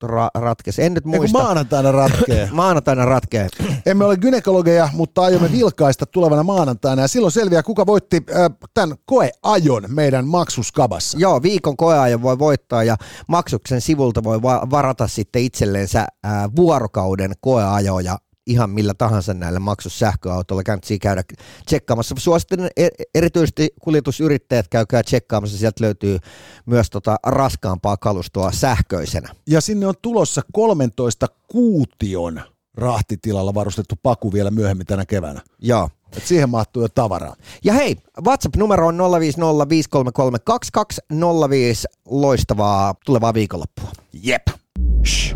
[0.05, 0.83] ra- ratkesi.
[0.83, 1.37] En nyt muista.
[1.43, 2.49] maanantaina ratkee.
[2.51, 3.47] Maanantaina ratkee.
[3.85, 8.97] Emme ole gynekologeja, mutta aiomme vilkaista tulevana maanantaina ja silloin selviää, kuka voitti äh, tämän
[9.05, 11.17] koeajon meidän maksuskabassa.
[11.17, 12.95] Joo, viikon koeajan voi voittaa ja
[13.27, 18.17] maksuksen sivulta voi va- varata sitten itselleensä ää, vuorokauden koeajoja
[18.47, 20.63] ihan millä tahansa näillä maksussähköautoilla.
[20.63, 21.23] Kannattaa käydä
[21.65, 22.15] tsekkaamassa.
[22.17, 25.57] Suosittelen e- erityisesti kuljetusyrittäjät käykää tsekkaamassa.
[25.57, 26.19] Sieltä löytyy
[26.65, 29.29] myös tota raskaampaa kalustoa sähköisenä.
[29.47, 32.41] Ja sinne on tulossa 13 kuution
[32.75, 35.41] rahtitilalla varustettu paku vielä myöhemmin tänä keväänä.
[35.59, 35.89] Joo.
[36.17, 37.35] Et siihen mahtuu jo tavaraa.
[37.63, 39.03] Ja hei, WhatsApp-numero on 050533205.
[42.05, 43.91] Loistavaa tulevaa viikonloppua.
[44.23, 44.47] Jep.
[45.05, 45.35] Shh.